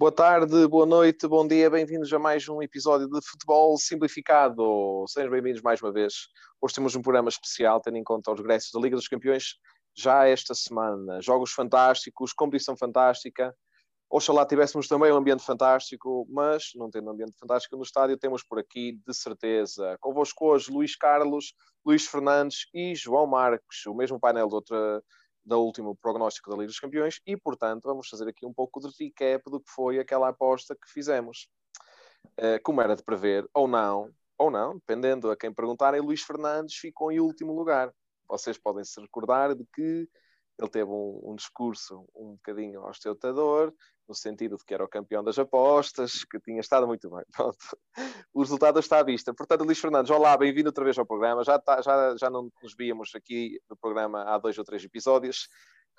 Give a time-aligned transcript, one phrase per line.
[0.00, 5.04] Boa tarde, boa noite, bom dia, bem-vindos a mais um episódio de Futebol Simplificado.
[5.06, 6.28] Sejam bem-vindos mais uma vez.
[6.58, 9.56] Hoje temos um programa especial, tendo em conta os regressos da Liga dos Campeões
[9.94, 11.20] já esta semana.
[11.20, 13.54] Jogos fantásticos, competição fantástica.
[14.08, 18.42] Oxalá tivéssemos também um ambiente fantástico, mas não tendo um ambiente fantástico no estádio, temos
[18.42, 21.52] por aqui, de certeza, convosco hoje Luís Carlos,
[21.84, 25.02] Luís Fernandes e João Marques, o mesmo painel de outra
[25.44, 28.88] da último prognóstico da Liga dos Campeões e, portanto, vamos fazer aqui um pouco de
[28.98, 31.48] recap do que foi aquela aposta que fizemos.
[32.38, 36.76] Uh, como era de prever, ou não, ou não, dependendo a quem perguntarem, Luís Fernandes
[36.76, 37.92] ficou em último lugar.
[38.28, 40.08] Vocês podem se recordar de que
[40.60, 43.72] ele teve um, um discurso um bocadinho ostentador,
[44.06, 47.24] no sentido de que era o campeão das apostas, que tinha estado muito bem.
[47.34, 47.56] Pronto.
[48.34, 49.32] O resultado está à vista.
[49.32, 51.42] Portanto, Luís Fernandes, olá, bem-vindo outra vez ao programa.
[51.44, 55.48] Já, tá, já, já não nos víamos aqui no programa há dois ou três episódios.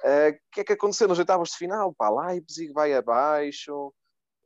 [0.04, 1.94] Eh, o uh, que é que aconteceu nos oitavos de final?
[1.94, 3.94] Pá, Leipzig vai abaixo.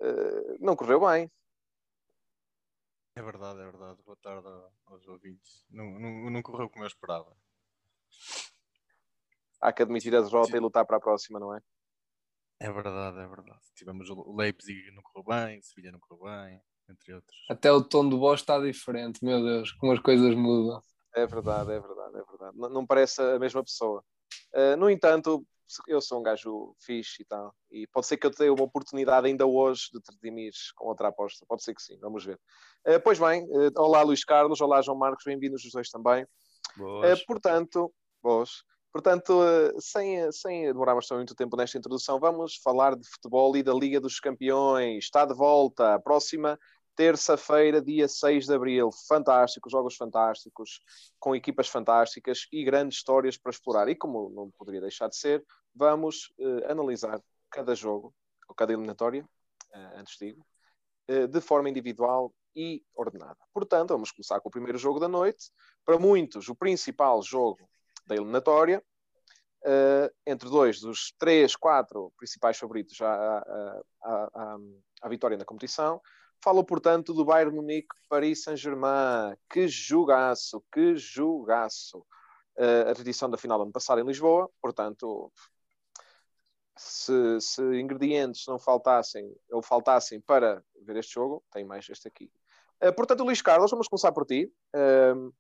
[0.02, 1.30] Uh, não correu bem.
[3.18, 4.02] É verdade, é verdade.
[4.04, 4.48] Boa tarde
[4.86, 5.66] aos ouvintes.
[5.70, 7.36] Não, não, não correu como eu esperava.
[9.62, 11.60] Há que admitir a derrota e lutar para a próxima, não é?
[12.60, 13.60] É verdade, é verdade.
[13.76, 17.38] Tivemos o Leipzig não correu bem, Sevilha não correu bem, entre outros.
[17.50, 20.82] Até o tom do voz está diferente, meu Deus, como as coisas mudam.
[21.14, 22.58] É verdade, é verdade, é verdade.
[22.58, 24.04] Não, não parece a mesma pessoa.
[24.54, 25.46] Uh, no entanto,
[25.88, 29.28] eu sou um gajo fixe e tal, e pode ser que eu tenha uma oportunidade
[29.28, 31.46] ainda hoje de te redimir com outra aposta.
[31.48, 32.40] Pode ser que sim, vamos ver.
[32.88, 36.26] Uh, pois bem, uh, olá Luís Carlos, olá João Marcos, bem-vindos os dois também.
[36.78, 37.24] Boas.
[37.26, 38.64] portanto, boas.
[38.96, 43.74] Portanto, eh, sem, sem demorarmos muito tempo nesta introdução, vamos falar de futebol e da
[43.74, 45.04] Liga dos Campeões.
[45.04, 46.58] Está de volta, próxima
[46.96, 48.90] terça-feira, dia 6 de abril.
[49.06, 50.80] Fantástico, jogos fantásticos,
[51.20, 53.90] com equipas fantásticas e grandes histórias para explorar.
[53.90, 58.16] E como não poderia deixar de ser, vamos uh, analisar cada jogo,
[58.48, 59.26] ou cada eliminatória,
[59.74, 60.48] uh, antes digo,
[61.12, 63.40] uh, de forma individual e ordenada.
[63.54, 65.52] Portanto, vamos começar com o primeiro jogo da noite.
[65.84, 67.68] Para muitos, o principal jogo
[68.06, 68.84] da eliminatória,
[69.66, 74.58] uh, entre dois dos três, quatro principais favoritos à, à, à,
[75.02, 76.02] à vitória na competição.
[76.44, 79.36] Falo, portanto, do Bayern Munique Paris Saint-Germain.
[79.50, 82.06] Que jogaço, que jogaço.
[82.58, 85.30] Uh, a tradição da final do ano passado em Lisboa, portanto,
[86.78, 92.32] se, se, ingredientes não faltassem ou faltassem para ver este jogo, tem mais este aqui.
[92.82, 94.50] Uh, portanto, Luís Carlos, vamos começar por ti.
[94.74, 95.34] Uh,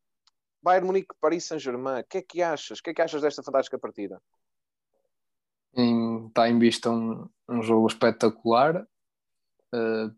[0.66, 2.80] Bayern Munique, Paris Saint-Germain, o que é que achas?
[2.80, 4.20] O que é que achas desta fantástica partida?
[6.28, 8.82] está em vista um, um jogo espetacular.
[9.72, 10.16] Uh,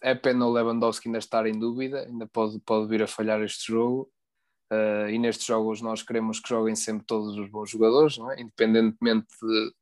[0.00, 3.70] é pena o Lewandowski ainda estar em dúvida, ainda pode, pode vir a falhar este
[3.70, 4.10] jogo.
[4.72, 8.40] Uh, e nestes jogos nós queremos que joguem sempre todos os bons jogadores, é?
[8.40, 9.72] independentemente de,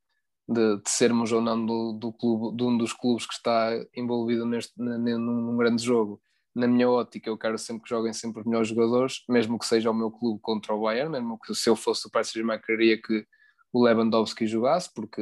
[0.49, 4.45] de, de, sermos ou não do, do clube, de um dos clubes que está envolvido
[4.45, 6.21] neste, num, num grande jogo
[6.55, 9.91] na minha ótica, eu quero sempre que joguem sempre os melhores jogadores, mesmo que seja
[9.91, 13.01] o meu clube contra o Bayern, mesmo que se eu fosse o Paris Saint-Germain queria
[13.01, 13.27] que
[13.73, 15.21] o Lewandowski jogasse, porque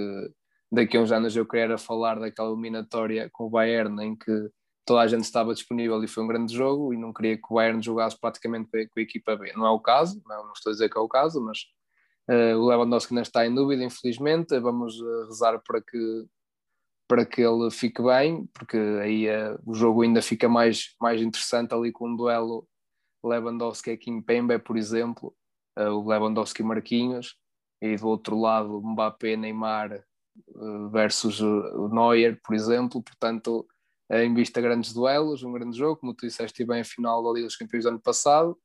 [0.71, 4.51] daqui a uns anos eu queria falar daquela eliminatória com o Bayern em que
[4.85, 7.55] toda a gente estava disponível e foi um grande jogo e não queria que o
[7.55, 9.53] Bayern jogasse praticamente com a, equipa B.
[9.55, 11.61] Não é o caso, não, não, estou a dizer que é o caso, mas
[12.29, 14.59] uh, o Lewandowski ainda está em dúvida, infelizmente.
[14.59, 16.27] Vamos uh, rezar para que
[17.13, 21.75] para que ele fique bem, porque aí uh, o jogo ainda fica mais, mais interessante
[21.75, 22.67] ali com um duelo
[23.23, 25.37] Lewandowski-Kimpembe, por exemplo,
[25.79, 27.37] uh, o Lewandowski-Marquinhos,
[27.83, 30.03] e do outro lado Mbappé-Neymar
[30.55, 33.67] uh, versus o Neuer, por exemplo, portanto,
[34.11, 37.47] em vista grandes duelos, um grande jogo, como tu disseste bem, a final da Liga
[37.47, 38.59] dos Campeões do ano passado,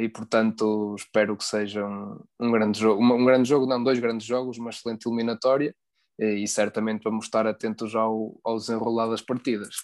[0.00, 3.98] e portanto espero que seja um, um grande jogo, um, um grande jogo, não, dois
[3.98, 5.74] grandes jogos, uma excelente eliminatória,
[6.20, 9.76] e certamente vamos estar atentos ao, ao desenrolar das partidas.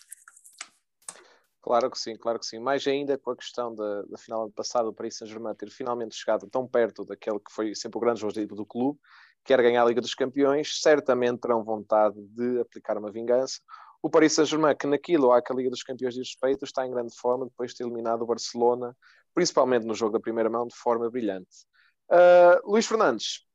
[1.63, 2.61] Claro que sim, claro que sim.
[2.61, 6.15] Mais ainda com a questão da, da final ano passado, o Paris Saint-Germain ter finalmente
[6.15, 9.01] chegado tão perto daquele que foi sempre o grande objetivo do clube,
[9.45, 13.61] quer ganhar a Liga dos Campeões, certamente terão vontade de aplicar uma vingança.
[14.01, 16.91] O Paris Saint-Germain, que naquilo há que a Liga dos Campeões diz respeito, está em
[16.91, 18.97] grande forma depois de ter eliminado o Barcelona,
[19.35, 21.67] principalmente no jogo da primeira mão, de forma brilhante.
[22.09, 23.46] Uh, Luís Fernandes,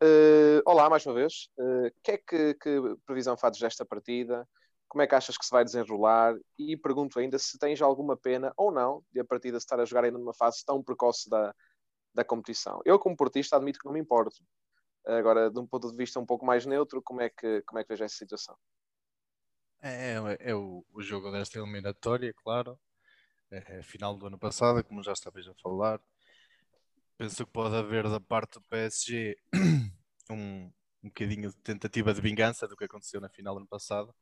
[0.00, 1.48] Uh, olá, mais uma vez.
[1.58, 4.48] Uh, que é que, que, previsão fazes desta partida?
[4.88, 6.36] Como é que achas que se vai desenrolar?
[6.56, 10.04] E pergunto ainda se tens alguma pena ou não de a partida estar a jogar
[10.04, 11.52] ainda numa fase tão precoce da,
[12.14, 12.80] da competição.
[12.84, 14.36] Eu, como portista, admito que não me importo.
[15.04, 17.82] Agora, de um ponto de vista um pouco mais neutro, como é que, como é
[17.82, 18.56] que vejo essa situação?
[19.80, 22.78] É, é, é o, o, jogo desta eliminatória, claro.
[23.50, 26.00] É, é final do ano passado, como já estavas a falar
[27.18, 29.36] penso que pode haver da parte do PSG
[30.30, 30.70] um,
[31.02, 34.14] um bocadinho de tentativa de vingança do que aconteceu na final ano passado.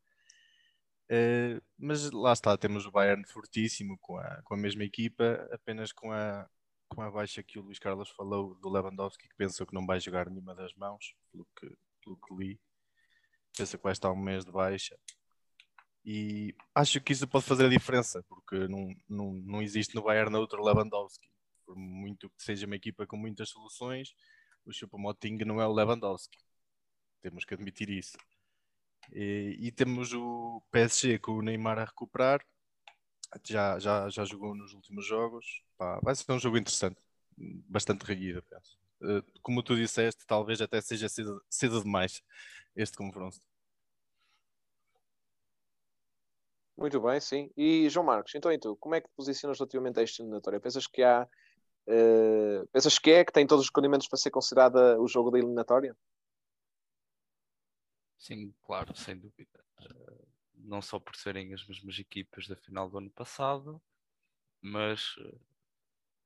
[1.09, 5.93] Uh, mas lá está, temos o Bayern fortíssimo com a, com a mesma equipa, apenas
[5.93, 6.49] com a,
[6.89, 10.01] com a baixa que o Luís Carlos falou do Lewandowski, que pensou que não vai
[10.01, 11.69] jogar nenhuma das mãos, pelo que,
[12.03, 12.61] pelo que li.
[13.57, 14.99] Pensa que vai estar um mês de baixa.
[16.05, 20.35] E acho que isso pode fazer a diferença, porque não, não, não existe no Bayern
[20.37, 21.29] outro Lewandowski.
[21.67, 24.15] Por muito que seja uma equipa com muitas soluções,
[24.65, 26.39] o Choupo-Moting não é o Lewandowski.
[27.21, 28.17] Temos que admitir isso.
[29.13, 32.41] E, e, temos o PSG com o Neymar a recuperar.
[33.45, 35.63] Já, já, já jogou nos últimos jogos.
[35.77, 37.01] Pá, vai ser um jogo interessante,
[37.37, 38.79] bastante reguido, penso.
[39.03, 42.23] Eh, como tu disseste, talvez até seja cedo, cedo demais
[42.75, 43.39] este confronto.
[46.77, 47.51] Muito bem, sim.
[47.57, 50.61] E João Marcos, então e tu, como é que te posicionas relativamente a este eliminatório?
[50.61, 51.27] Pensas que há.
[51.89, 55.39] Uh, pensas que é que tem todos os condimentos para ser considerada o jogo da
[55.39, 55.97] eliminatória?
[58.19, 59.65] Sim, claro, sem dúvida.
[59.81, 63.81] Uh, não só por serem as mesmas equipas da final do ano passado,
[64.61, 65.41] mas uh,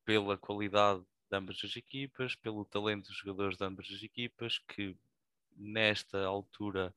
[0.04, 4.96] pela qualidade de ambas as equipas, pelo talento dos jogadores de ambas as equipas, que
[5.54, 6.94] nesta altura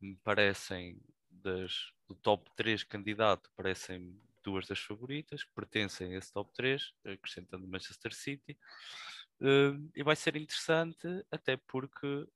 [0.00, 6.32] me parecem das, do top 3 candidato, parecem duas das favoritas, que pertencem a esse
[6.32, 8.58] top 3, acrescentando Manchester City.
[9.40, 12.26] Uh, e vai ser interessante, até porque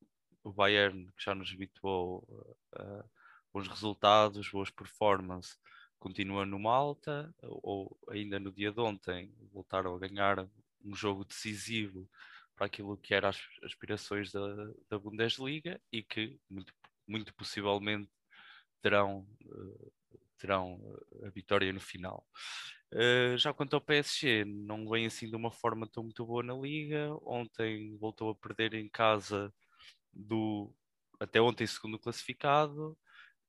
[0.43, 2.25] o Bayern, que já nos habituou
[2.73, 3.09] a uh,
[3.53, 5.57] bons resultados, boas performances,
[5.99, 10.47] continua numa alta, ou ainda no dia de ontem voltaram a ganhar
[10.83, 12.07] um jogo decisivo
[12.55, 14.41] para aquilo que eram as aspirações da,
[14.89, 16.73] da Bundesliga e que muito,
[17.07, 18.09] muito possivelmente
[18.81, 19.93] terão, uh,
[20.45, 20.79] terão
[21.23, 22.25] a vitória no final.
[22.93, 26.53] Uh, já quanto ao PSG, não vem assim de uma forma tão muito boa na
[26.53, 27.09] liga.
[27.23, 29.51] Ontem voltou a perder em casa
[30.13, 30.71] do
[31.19, 32.97] até ontem segundo classificado,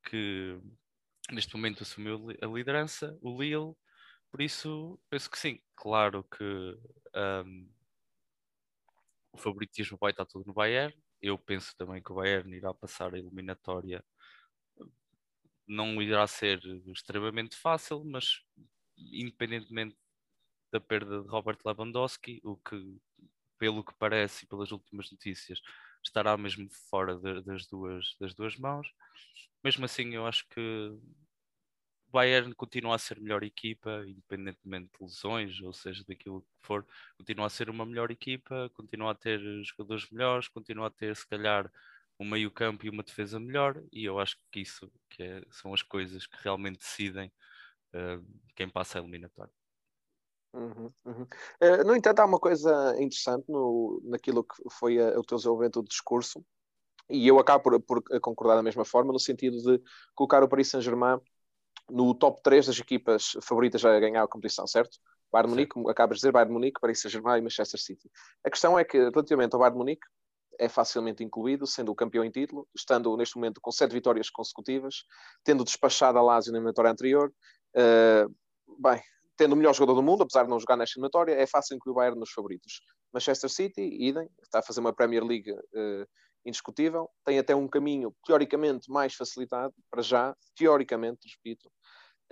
[0.04, 0.58] que
[1.30, 3.74] neste momento assumiu a liderança, o Lille.
[4.30, 5.60] Por isso, penso que sim.
[5.76, 6.44] Claro que
[7.44, 7.68] um,
[9.32, 10.94] o favoritismo vai estar tudo no Bayern.
[11.20, 14.04] Eu penso também que o Bayern irá passar a eliminatória
[15.66, 18.40] não irá ser extremamente fácil, mas
[18.96, 19.96] independentemente
[20.72, 22.98] da perda de Robert Lewandowski, o que,
[23.58, 25.60] pelo que parece e pelas últimas notícias,
[26.04, 28.88] estará mesmo fora de, das, duas, das duas mãos.
[29.64, 35.60] Mesmo assim, eu acho que o Bayern continua a ser melhor equipa, independentemente de lesões,
[35.60, 36.86] ou seja, daquilo que for,
[37.16, 41.26] continua a ser uma melhor equipa, continua a ter jogadores melhores, continua a ter, se
[41.26, 41.70] calhar,
[42.18, 45.74] um meio campo e uma defesa melhor e eu acho que isso que é, são
[45.74, 47.30] as coisas que realmente decidem
[47.94, 48.24] uh,
[48.54, 49.52] quem passa a eliminatória.
[50.52, 51.26] Uhum, uhum.
[51.60, 55.82] Uh, no entanto, há uma coisa interessante no, naquilo que foi a, o teu desenvolvimento
[55.82, 56.42] do discurso,
[57.10, 59.82] e eu acabo por, por, concordar da mesma forma, no sentido de
[60.14, 61.20] colocar o Paris Saint-Germain
[61.90, 64.98] no top 3 das equipas favoritas a ganhar a competição, certo?
[65.30, 68.10] Bayern Munique, como acabas de dizer, Bayern Munique, Paris Saint-Germain e Manchester City.
[68.44, 70.06] A questão é que, relativamente ao Bayern Munique,
[70.58, 75.04] é facilmente incluído, sendo o campeão em título, estando neste momento com sete vitórias consecutivas,
[75.44, 77.32] tendo despachado a Lazio na eliminatória anterior.
[77.74, 78.34] Uh,
[78.80, 79.02] bem,
[79.36, 81.92] tendo o melhor jogador do mundo, apesar de não jogar nesta eliminatória, é fácil incluir
[81.92, 82.80] o Bayern nos favoritos.
[83.12, 86.06] Manchester City, idem, está a fazer uma Premier League uh,
[86.44, 91.68] indiscutível, tem até um caminho teoricamente mais facilitado, para já, teoricamente, repito.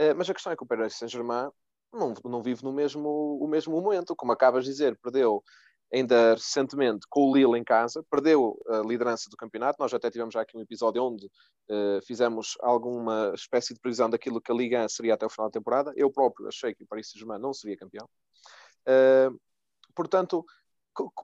[0.00, 1.50] Uh, mas a questão é que o Paris Saint-Germain
[1.92, 5.42] não, não vive no mesmo, o mesmo momento, como acabas de dizer, perdeu
[5.94, 9.76] ainda recentemente com o Lille em casa, perdeu a liderança do campeonato.
[9.78, 14.40] Nós até tivemos já aqui um episódio onde uh, fizemos alguma espécie de previsão daquilo
[14.40, 15.92] que a Liga seria até o final da temporada.
[15.96, 18.08] Eu próprio achei que o Paris Saint-Germain não seria campeão.
[18.88, 19.38] Uh,
[19.94, 20.44] portanto,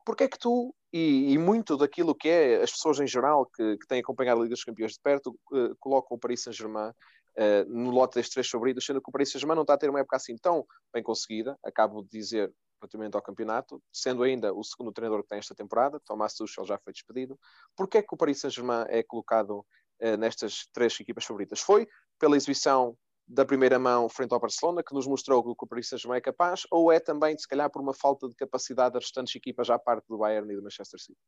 [0.04, 3.76] porque é que tu, e, e, muito daquilo que é as pessoas em geral que,
[3.76, 6.92] que têm acompanhado a Liga dos Campeões de perto, uh, colocam o Paris Saint-Germain
[7.38, 9.88] Uh, no lote destes três favoritos, sendo que o Paris Saint-Germain não está a ter
[9.88, 11.56] uma época assim tão bem conseguida.
[11.64, 16.00] Acabo de dizer relativamente ao campeonato, sendo ainda o segundo treinador que tem esta temporada,
[16.00, 17.38] Tomás Tuchel já foi despedido.
[17.76, 19.64] Porquê é que o Paris Saint-Germain é colocado
[20.00, 21.60] eh, nestas três equipas favoritas?
[21.60, 21.86] Foi
[22.18, 22.96] pela exibição
[23.26, 26.62] da primeira mão frente ao Barcelona, que nos mostrou que o Paris Saint-Germain é capaz,
[26.70, 30.06] ou é também, se calhar, por uma falta de capacidade das restantes equipas à parte
[30.08, 31.18] do Bayern e do Manchester City?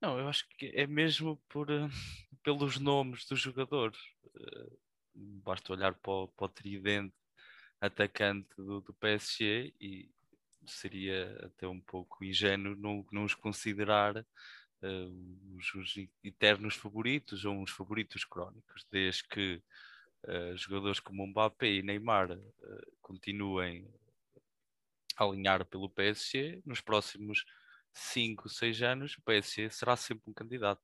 [0.00, 1.88] Não, eu acho que é mesmo por, uh,
[2.42, 3.98] pelos nomes dos jogadores.
[4.26, 4.78] Uh,
[5.14, 7.14] basta olhar para o, para o tridente
[7.84, 10.10] atacante do, do PSG e
[10.66, 17.54] seria até um pouco ingênuo não, não os considerar uh, os, os, eternos favoritos ou
[17.54, 19.62] uns favoritos crónicos, desde que
[20.24, 22.40] uh, jogadores como Mbappé e Neymar uh,
[23.02, 23.86] continuem
[25.16, 27.44] a alinhar pelo PSG, nos próximos
[27.92, 30.82] 5, 6 anos o PSG será sempre um candidato.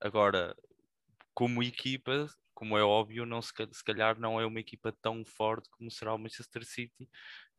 [0.00, 0.56] agora,
[1.40, 5.70] como equipa, como é óbvio, não se, se calhar não é uma equipa tão forte
[5.70, 7.08] como será o Manchester City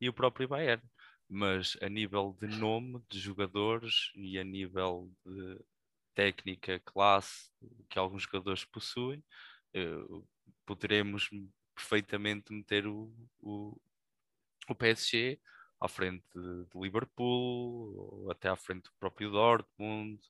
[0.00, 0.80] e o próprio Bayern.
[1.28, 5.58] Mas a nível de nome de jogadores e a nível de
[6.14, 7.50] técnica, classe
[7.90, 9.18] que alguns jogadores possuem,
[9.74, 10.28] uh,
[10.64, 11.28] poderemos
[11.74, 13.76] perfeitamente meter o, o,
[14.68, 15.40] o PSG
[15.80, 20.20] à frente de Liverpool, até à frente do próprio Dortmund,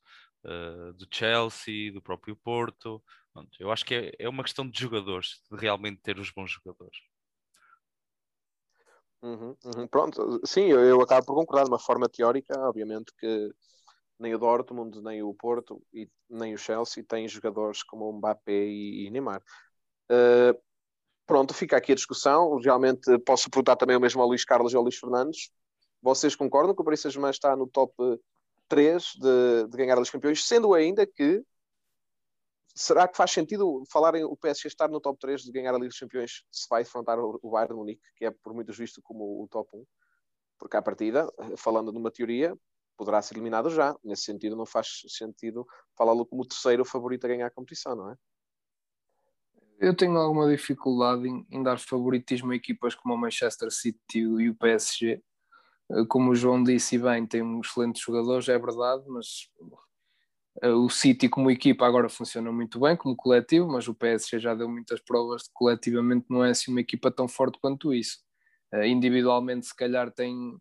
[0.43, 3.03] uh, do Chelsea, do próprio Porto.
[3.33, 6.51] Pronto, eu acho que é, é uma questão de jogadores, de realmente ter os bons
[6.51, 6.97] jogadores.
[9.23, 9.87] Uhum, uhum.
[9.87, 13.49] Pronto, sim, eu, eu, acabo por concordar de uma forma teórica, obviamente que
[14.19, 18.51] nem o Dortmund, nem o Porto e nem o Chelsea têm jogadores como o Mbappé
[18.51, 19.41] e, e Neymar.
[20.11, 20.59] Uh,
[21.25, 22.57] pronto, fica aqui a discussão.
[22.57, 25.49] Realmente posso perguntar também o mesmo ao Luís Carlos e ao Luís Fernandes.
[26.01, 27.93] Vocês concordam que o Paris Saint-Germain está no top
[28.67, 31.41] 3 de, de ganhar dos campeões, sendo ainda que
[32.73, 35.89] será que faz sentido falarem o PSG estar no top 3 de ganhar a Liga
[35.89, 39.47] dos Campeões se vai enfrentar o, Bayern Munique, que é por muitos visto como o
[39.47, 39.85] top 1?
[40.57, 42.57] Porque à partida, falando numa teoria,
[42.97, 43.95] poderá ser eliminado já.
[44.03, 48.11] Nesse sentido, não faz sentido falá-lo como o terceiro favorito a ganhar a competição, não
[48.11, 48.15] é?
[49.79, 54.49] Eu tenho alguma dificuldade em, em dar favoritismo a equipas como o Manchester City e
[54.49, 55.21] o PSG.
[56.07, 59.75] Como o João disse bem, tem um excelentes jogadores, é verdade, mas eh,
[60.69, 64.69] o City como equipa agora funciona muito bem como coletivo, mas o PSG já deu
[64.69, 68.19] muitas provas de que coletivamente não é assim uma equipa tão forte quanto isso.
[68.73, 70.57] Eh, individualmente se calhar tem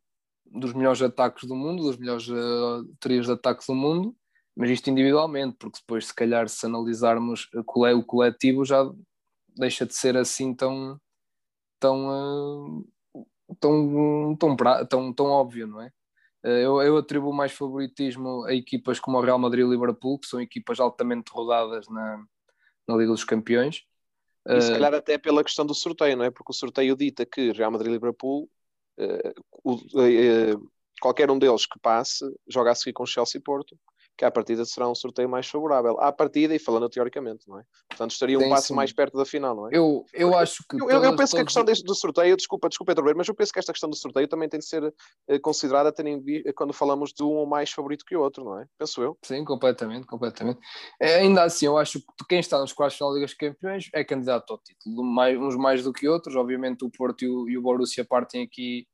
[0.47, 4.15] dos melhores ataques do mundo, dos melhores uh, trios de ataque do mundo,
[4.57, 8.85] mas isto individualmente, porque depois se calhar se analisarmos o coletivo já
[9.57, 11.01] deixa de ser assim tão
[11.81, 12.83] tão
[13.15, 13.27] uh,
[13.61, 14.57] tão, tão,
[14.89, 15.91] tão, tão óbvio, não é?
[16.45, 20.19] Eh, eu, eu, atribuo mais favoritismo a equipas como o Real Madrid e o Liverpool,
[20.19, 22.25] que são equipas altamente rodadas na,
[22.87, 23.85] na Liga dos Campeões.
[24.47, 26.31] E se calhar até pela questão do sorteio, não é?
[26.31, 28.51] Porque o sorteio dita que Real Madrid e Liverpool,
[28.99, 30.71] uh, uh,
[31.01, 33.79] qualquer um deles que passe, joga a seguir com Chelsea e Porto
[34.23, 35.99] que à partida será um sorteio mais favorável.
[35.99, 37.65] À partida, e falando teoricamente, não é?
[37.89, 38.75] Portanto, estaria um sim, passo sim.
[38.75, 39.71] mais perto da final, não é?
[39.73, 40.81] Eu, eu acho que.
[40.81, 43.35] Eu, eu, eu penso que a questão deste, do sorteio, desculpa, desculpa interromper, mas eu
[43.35, 44.95] penso que esta questão do sorteio também tem de ser
[45.29, 48.67] eh, considerada tendo em, quando falamos de um mais favorito que o outro, não é?
[48.79, 49.19] Penso eu.
[49.25, 50.61] Sim, completamente, completamente.
[51.01, 53.91] É, ainda assim, eu acho que quem está nos quartos final da Liga dos Campeões
[53.93, 56.37] é candidato ao título, mais, uns mais do que outros.
[56.37, 58.87] Obviamente, o Porto e o, e o Borussia partem aqui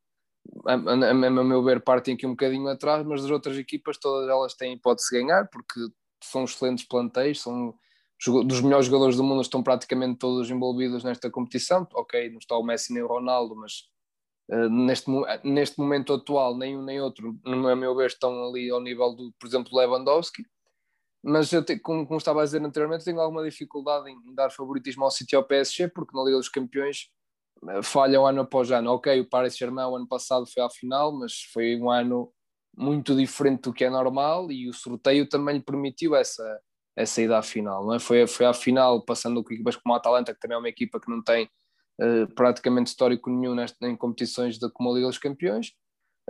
[0.66, 4.28] a, a, a, meu ver, partem aqui um bocadinho atrás, mas as outras equipas, todas
[4.28, 5.80] elas têm hipótese de ganhar, porque
[6.22, 7.74] são excelentes plantéis, são
[8.26, 11.86] dos melhores jogadores do mundo, estão praticamente todos envolvidos nesta competição.
[11.94, 13.84] Ok, não está o Messi nem o Ronaldo, mas
[14.50, 15.08] uh, neste,
[15.44, 19.32] neste momento atual, nem um nem outro, no meu ver, estão ali ao nível do,
[19.38, 20.44] por exemplo, Lewandowski.
[21.22, 25.04] Mas eu te, como, como, estava a dizer anteriormente, tenho alguma dificuldade em dar favoritismo
[25.04, 27.10] ao City ao PSG, porque na Liga dos Campeões
[27.82, 28.92] falham ano após ano.
[28.92, 32.32] Ok, o Paris Saint-Germain o ano passado foi à final, mas foi um ano
[32.76, 36.60] muito diferente do que é normal e o sorteio também lhe permitiu essa,
[36.96, 37.84] essa ida à final.
[37.84, 37.98] Não é?
[37.98, 41.00] foi, foi à final, passando com equipas como a Atalanta, que também é uma equipa
[41.00, 41.48] que não tem
[42.00, 45.72] uh, praticamente histórico nenhum neste, em competições da como a Liga dos Campeões.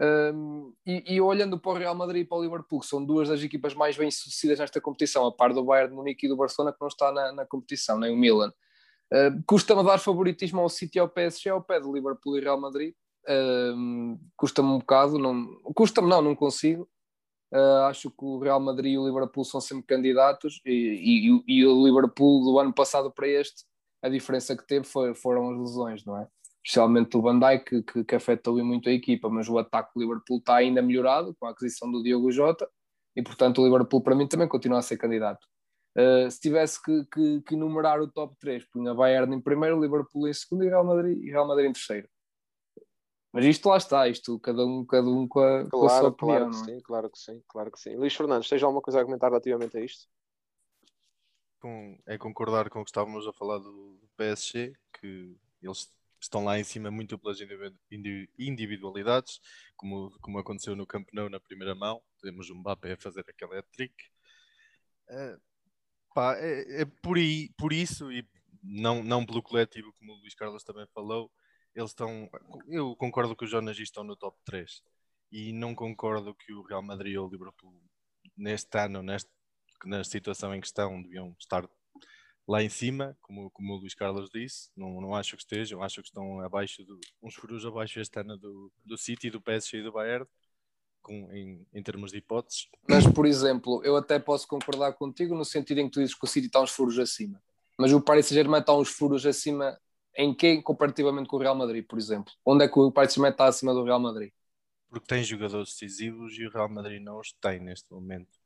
[0.00, 3.28] Um, e, e, olhando para o Real Madrid e para o Liverpool, que são duas
[3.28, 6.36] das equipas mais bem sucedidas nesta competição, a par do Bayern de Munique e do
[6.36, 8.52] Barcelona, que não está na, na competição, nem o Milan.
[9.12, 12.94] Uh, Custa-me dar favoritismo ao City ao PSG ao pé de Liverpool e Real Madrid.
[13.26, 16.88] Uh, Custa-me um bocado, não, custa-me não, não consigo.
[17.52, 21.66] Uh, acho que o Real Madrid e o Liverpool são sempre candidatos e, e, e,
[21.66, 23.64] o Liverpool do ano passado para este,
[24.02, 26.28] a diferença que teve foi, foram as lesões, não é?
[26.62, 30.38] Especialmente o Van Dijk, que, que afetou muito a equipa, mas o ataque do Liverpool
[30.38, 32.68] está ainda melhorado com a aquisição do Diogo Jota
[33.16, 35.46] e, portanto, o Liverpool para mim também continua a ser candidato.
[35.98, 40.28] Uh, se tivesse que, que, que, enumerar o top 3, punha Bayern em primeiro, Liverpool
[40.28, 42.08] em segundo e Real Madrid, e Real Madrid em terceiro.
[43.32, 46.08] Mas isto lá está, isto cada um, cada um com, a, claro, com a sua
[46.08, 46.50] opinião.
[46.50, 46.64] Claro que, é?
[46.64, 47.96] sim, claro que sim, claro que sim.
[47.96, 50.06] Luís Fernandes, tens alguma coisa a comentar relativamente a isto?
[51.60, 56.44] Com, é concordar com o que estávamos a falar do, do PSG, que eles estão
[56.44, 57.38] lá em cima muito pelas
[58.38, 59.40] individualidades,
[59.76, 62.00] como, como aconteceu no Camp Nou na primeira mão.
[62.20, 63.94] Temos um Mbappé a fazer aquela trick.
[65.10, 65.47] Uh,
[66.14, 68.26] Pá, é, é, por, aí, por isso, e
[68.62, 71.30] não, não pelo coletivo, como o Luís Carlos também falou,
[71.74, 72.28] eles estão.
[72.66, 74.82] Eu concordo que os Jonas estão no top 3
[75.30, 77.72] e não concordo que o Real Madrid ou o Liverpool,
[78.36, 79.30] neste ano, neste,
[79.84, 81.68] na situação em que estão, deviam estar
[82.46, 84.70] lá em cima, como, como o Luís Carlos disse.
[84.74, 88.36] Não, não acho que estejam, acho que estão abaixo, do, uns furos abaixo este ano
[88.38, 90.26] do, do City, do PSG e do Bayern
[91.02, 92.68] com, em, em termos de hipóteses.
[92.88, 96.24] Mas, por exemplo, eu até posso concordar contigo no sentido em que tu dizes que
[96.24, 97.40] o City está uns furos acima.
[97.78, 99.78] mas o Paris Saint-Germain está uns furos acima
[100.16, 102.32] em quem comparativamente com o Real Madrid, por exemplo?
[102.44, 104.32] Onde é que o Paris Saint-Germain está acima do Real Madrid?
[104.90, 108.38] Porque tem jogadores decisivos e o Real Madrid não os tem neste momento.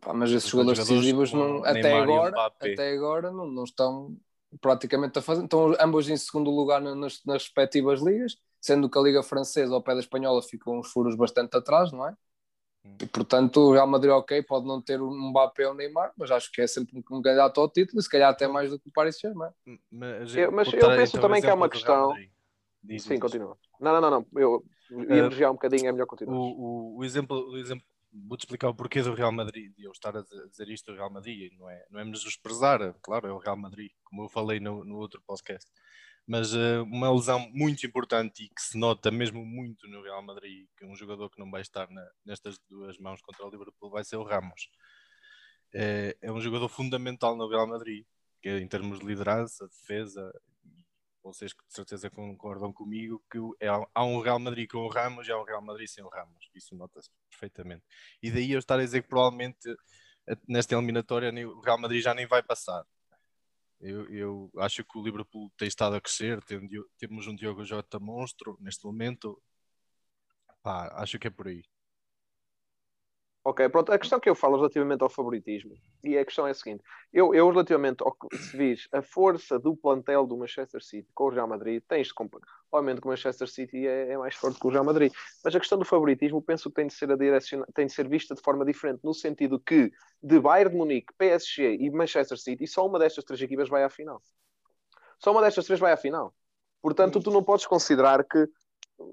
[0.00, 4.16] Pá, mas esses jogadores, jogadores decisivos não, até, agora, até agora não, não estão
[4.60, 5.44] praticamente a fazer.
[5.44, 9.82] Estão ambos em segundo lugar nas, nas respectivas ligas, sendo que a Liga Francesa ao
[9.82, 12.14] pé da Espanhola ficam uns furos bastante atrás, não é?
[12.84, 12.96] Hum.
[13.00, 16.50] E portanto o Real Madrid, ok, pode não ter um Mbappé ou Neymar, mas acho
[16.52, 18.88] que é sempre um, um candidato ao título e se calhar até mais do que
[18.88, 19.52] o Paris Saint-Germain.
[19.90, 22.14] Mas, eu, mas eu penso então, também que é uma questão.
[22.98, 23.56] Sim, continua.
[23.78, 24.26] Não, não, não, não.
[24.34, 26.36] Eu ia uh, um bocadinho, é melhor continuar.
[26.36, 29.92] O, o, o, exemplo, o exemplo vou-te explicar o porquê do Real Madrid, de eu
[29.92, 33.38] estar a dizer isto do Real Madrid, não é, não é menosprezar, claro, é o
[33.38, 35.70] Real Madrid, como eu falei no, no outro podcast,
[36.30, 40.68] mas uh, uma lesão muito importante e que se nota mesmo muito no Real Madrid,
[40.76, 44.04] que um jogador que não vai estar na, nestas duas mãos contra o Liverpool vai
[44.04, 44.70] ser o Ramos.
[45.74, 48.06] É, é um jogador fundamental no Real Madrid,
[48.40, 50.32] que em termos de liderança, defesa,
[51.20, 55.32] vocês de certeza concordam comigo que é, há um Real Madrid com o Ramos e
[55.32, 56.48] há um Real Madrid sem o Ramos.
[56.54, 57.82] Isso nota-se perfeitamente.
[58.22, 59.68] E daí eu estar a dizer que provavelmente
[60.28, 62.86] eh, nesta eliminatória o Real Madrid já nem vai passar.
[63.80, 66.60] Eu, eu acho que o Liverpool tem estado a crescer, tem,
[66.98, 69.40] temos um Diogo Jota monstro neste momento.
[70.62, 71.64] Pá, acho que é por aí.
[73.42, 73.90] Ok, pronto.
[73.90, 77.34] A questão que eu falo relativamente ao favoritismo, e a questão é a seguinte: eu,
[77.34, 81.28] eu relativamente ao que se diz a força do plantel do Manchester City com o
[81.30, 82.44] Real Madrid, tens de comparar.
[82.70, 85.10] Obviamente que o Manchester City é, é, mais forte que o Real Madrid,
[85.42, 88.06] mas a questão do favoritismo penso que tem de ser, a direciona, tem de ser
[88.06, 89.90] vista de forma diferente, no sentido que
[90.22, 93.88] de Bayern de Munique, PSG e Manchester City, só uma destas três equipas vai à
[93.88, 94.22] final.
[95.18, 96.34] Só uma destas três vai à final.
[96.82, 98.46] Portanto, tu não podes considerar que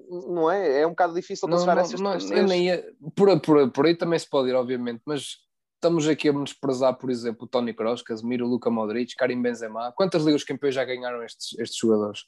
[0.09, 0.81] não é?
[0.81, 2.29] É um bocado difícil considerar não, essas.
[2.29, 5.37] Nem ia, por, por, por aí também se pode ir, obviamente, mas
[5.75, 9.91] estamos aqui a menosprezar, por exemplo, o Tony Kroos, Casemiro, Luca Modric, Karim Benzema.
[9.95, 12.25] Quantas ligas campeões já ganharam estes, estes jogadores?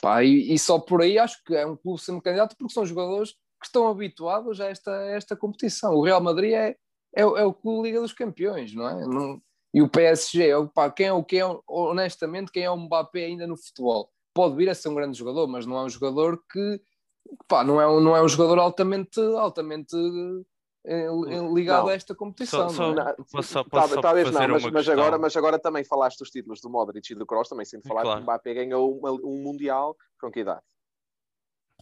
[0.00, 2.86] Pá, e, e, só por aí acho que é um clube sendo candidato porque são
[2.86, 5.94] jogadores que estão habituados a esta, a esta competição.
[5.94, 6.76] O Real Madrid é,
[7.16, 9.06] é, é o clube Liga dos Campeões, não é?
[9.06, 9.42] Não,
[9.74, 13.24] e o PSG, é, pá, quem é o que é, honestamente, quem é o Mbappé
[13.24, 14.11] ainda no futebol?
[14.34, 16.80] Pode vir a ser um grande jogador, mas não é um jogador que
[17.48, 19.96] pá, não, é um, não é um jogador altamente, altamente
[20.84, 21.08] eh,
[21.54, 21.88] ligado não.
[21.90, 22.68] a esta competição.
[22.68, 23.14] Só, não é?
[23.42, 27.12] só, posso, talvez não, mas, mas agora, mas agora também falaste dos títulos do Modric
[27.12, 28.18] e do Kroos, também sempre falar claro.
[28.18, 30.62] que o Mbappé ganhou uma, um Mundial com que idade?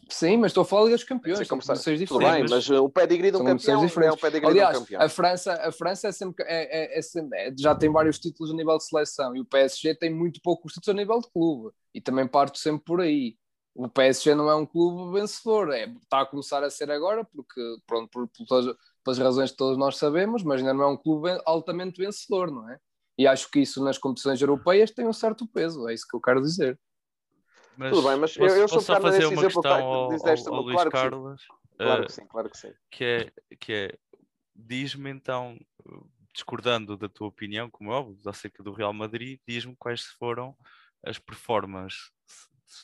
[0.09, 2.09] Sim, mas estou a falar dos campeões, são competições diferentes.
[2.09, 5.03] Tudo bem, mas o pedigree de um campeão é o pedigree Aliás, de um campeão.
[5.03, 8.53] A França, a França é sempre, é, é, é sempre, é, já tem vários títulos
[8.53, 11.73] a nível de seleção e o PSG tem muito poucos títulos a nível de clube
[11.95, 13.37] e também parto sempre por aí.
[13.75, 17.61] O PSG não é um clube vencedor, é, está a começar a ser agora, porque,
[17.87, 20.97] pronto, por, por todas, pelas razões que todos nós sabemos, mas ainda não é um
[20.97, 22.79] clube altamente vencedor, não é?
[23.17, 26.21] E acho que isso nas competições europeias tem um certo peso, é isso que eu
[26.21, 26.79] quero dizer.
[27.81, 30.63] Mas Tudo bem, mas posso, eu, eu sou só fazer uma questão ao, ao, ao
[30.63, 31.43] Luís claro Carlos.
[31.79, 32.73] Claro que sim, claro que sim.
[32.91, 33.99] Que é, que é
[34.55, 35.59] diz-me então,
[36.35, 40.55] discordando da tua opinião, como é óbvio, acerca do Real Madrid, diz-me quais foram
[41.03, 42.11] as performances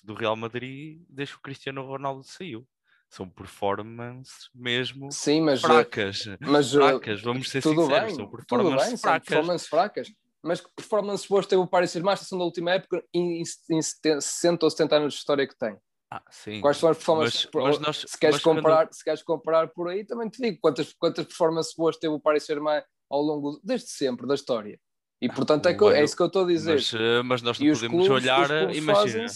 [0.03, 2.67] do Real Madrid desde que o Cristiano Ronaldo saiu.
[3.11, 6.25] São performances mesmo Sim, mas, fracas.
[6.41, 8.07] Mas, fracas, vamos ser tudo sinceros.
[8.07, 9.29] Bem, são performances bem, fracas.
[9.29, 10.09] São performances fracas
[10.47, 14.71] mas que performance boas teve o Paris Saint-Germain da última época em, em 60 ou
[14.71, 15.77] 70 anos de história que tem?
[16.11, 16.61] Ah, sim.
[16.61, 17.49] Quais são as performances?
[17.53, 18.95] Mas, mas nós, se, queres comparar, quando...
[18.95, 22.45] se queres comparar por aí, também te digo quantas, quantas performances boas teve o Paris
[22.45, 24.79] Saint-Germain ao longo, desde sempre, da história.
[25.21, 26.75] E portanto é, que, é isso que eu estou a dizer.
[26.75, 29.27] Mas, eh, mas nós não e podemos clubes, olhar, imagina,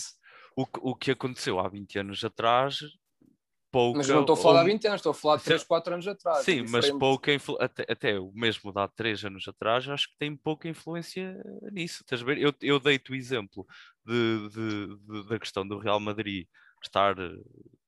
[0.56, 2.78] o, o que aconteceu há 20 anos atrás
[3.70, 3.98] pouca.
[3.98, 4.60] Mas não estou a falar ou...
[4.60, 6.44] há 20 anos, estou a falar de 3, 4 anos atrás.
[6.44, 7.56] Sim, é mas pouca influ...
[7.60, 11.40] até, até o mesmo de há 3 anos atrás, acho que tem pouca influência
[11.72, 12.02] nisso.
[12.02, 12.38] Estás a ver?
[12.38, 13.66] Eu, eu dei-te o exemplo
[14.04, 16.46] de, de, de, da questão do Real Madrid
[16.82, 17.36] estar eh,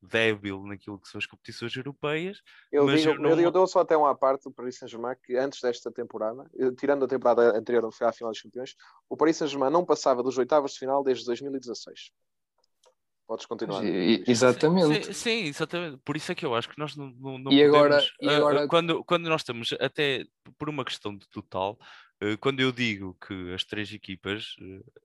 [0.03, 2.43] débil naquilo que são as competições europeias.
[2.71, 3.31] Eu, digo, eu, não...
[3.31, 6.45] eu, eu, dou só até uma parte do Paris Saint-Germain que antes desta temporada,
[6.77, 8.75] tirando a temporada anterior onde foi à final dos campeões,
[9.09, 12.13] o Paris Saint-Germain não passava dos oitavos de final desde 2016.
[13.27, 13.83] Podes continuar.
[13.85, 15.07] exatamente.
[15.07, 15.99] Sim, sim, exatamente.
[16.05, 18.29] Por isso é que eu acho que nós não, não, não e podemos, agora, e
[18.29, 18.69] ah, agora...
[18.69, 20.25] quando, quando nós estamos, até
[20.59, 21.79] por uma questão de total,
[22.23, 24.55] ah, quando eu digo que as três equipas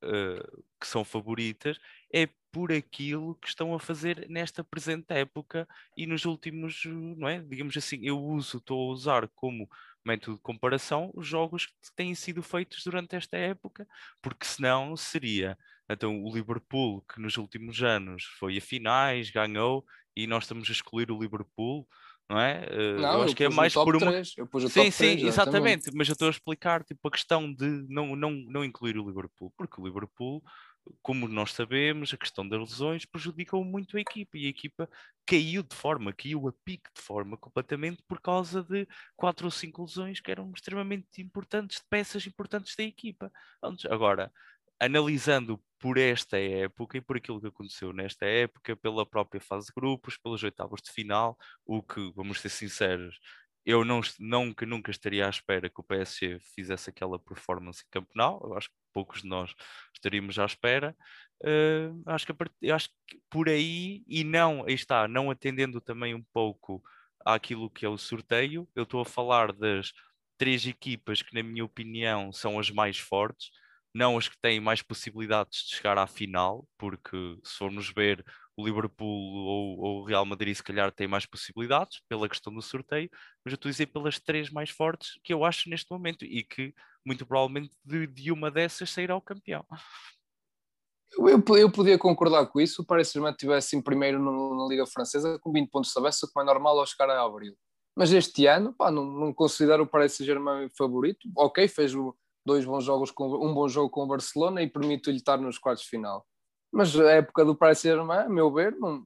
[0.03, 1.79] uh, que são favoritas
[2.13, 7.41] é por aquilo que estão a fazer nesta presente época e nos últimos, não é?
[7.41, 9.69] Digamos assim, eu uso, estou a usar como
[10.05, 13.87] método de comparação os jogos que têm sido feitos durante esta época,
[14.21, 15.57] porque senão seria
[15.89, 20.71] então, o Liverpool, que nos últimos anos foi a finais, ganhou, e nós estamos a
[20.71, 21.87] escolher o Liverpool
[22.29, 22.67] não é?
[22.69, 24.11] Uh, Não, eu acho que é mais por uma.
[24.11, 25.89] 3, eu pus o Sim, top sim, 3, exatamente.
[25.93, 29.53] Mas eu estou a explicar tipo, a questão de não, não, não incluir o Liverpool,
[29.57, 30.43] porque o Liverpool,
[31.01, 34.89] como nós sabemos, a questão das lesões prejudicou muito a equipa e a equipa
[35.25, 39.83] caiu de forma, caiu a pique de forma completamente por causa de quatro ou cinco
[39.83, 43.31] lesões que eram extremamente importantes, de peças importantes da equipa.
[43.89, 44.31] Agora,
[44.79, 49.73] analisando por esta época e por aquilo que aconteceu nesta época, pela própria fase de
[49.75, 53.19] grupos, pelas oitavas de final, o que, vamos ser sinceros,
[53.67, 58.47] eu não, nunca, nunca estaria à espera que o PSG fizesse aquela performance em campeonato.
[58.47, 59.53] Eu acho que poucos de nós
[59.93, 60.95] estaríamos à espera.
[61.43, 66.81] Uh, acho, que, acho que por aí, e não, está, não atendendo também um pouco
[67.25, 69.91] àquilo que é o sorteio, eu estou a falar das
[70.37, 73.51] três equipas que, na minha opinião, são as mais fortes
[73.93, 78.23] não as que têm mais possibilidades de chegar à final, porque se formos ver
[78.55, 82.61] o Liverpool ou, ou o Real Madrid se calhar têm mais possibilidades pela questão do
[82.61, 83.09] sorteio,
[83.45, 86.43] mas eu estou a dizer pelas três mais fortes que eu acho neste momento e
[86.43, 86.73] que
[87.05, 89.65] muito provavelmente de, de uma dessas sairá o campeão.
[91.13, 94.85] Eu, eu podia concordar com isso, o Paris Saint-Germain estivesse em primeiro no, na Liga
[94.85, 97.55] Francesa com 20 pontos de avanço, como é normal ao chegar a abril.
[97.95, 101.27] Mas este ano, pá, não, não considero o Paris Saint-Germain favorito.
[101.35, 102.15] Ok, fez o,
[102.47, 105.83] dois bons jogos com um bom jogo com o Barcelona e permite-lhe estar nos quartos
[105.83, 106.25] de final.
[106.71, 109.05] Mas a época do Paris Saint-Germain, a meu ver, não,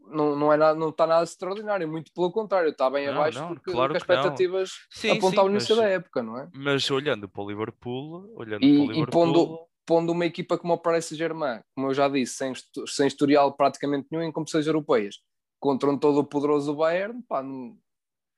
[0.00, 3.38] não, não, é nada, não está nada extraordinário, muito pelo contrário, está bem não, abaixo
[3.38, 6.48] não, porque, claro as expectativas sim, apontam ao início da época, não é?
[6.54, 9.02] Mas olhando para o Liverpool, olhando e, para o Liverpool...
[9.02, 12.52] E pondo, pondo uma equipa como o Paris Saint-Germain, como eu já disse, sem,
[12.86, 15.16] sem historial praticamente nenhum em competições europeias,
[15.60, 17.76] contra um todo poderoso Bayern, pá, não,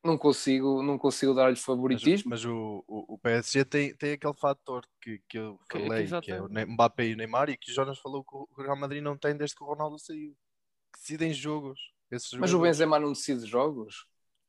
[0.06, 2.30] não consigo, não consigo dar-lhe favoritismo.
[2.30, 6.20] Mas, mas o, o, o, PSG tem, tem aquele fator que, que eu falei, que,
[6.22, 8.76] que é o Mbappé e o Neymar, e que o Jonas falou que o Real
[8.76, 10.34] Madrid não tem desde que o Ronaldo saiu.
[10.92, 11.80] Que decidem jogos.
[12.38, 14.06] mas o Benzema não decide jogos?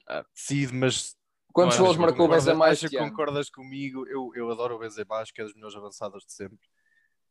[0.07, 1.17] Ah, decide, mas
[1.57, 4.07] Quantos é gols marcou o Benzema Acho que concordas comigo?
[4.07, 6.59] Eu, eu adoro o Benzema, acho que é dos melhores avançados de sempre.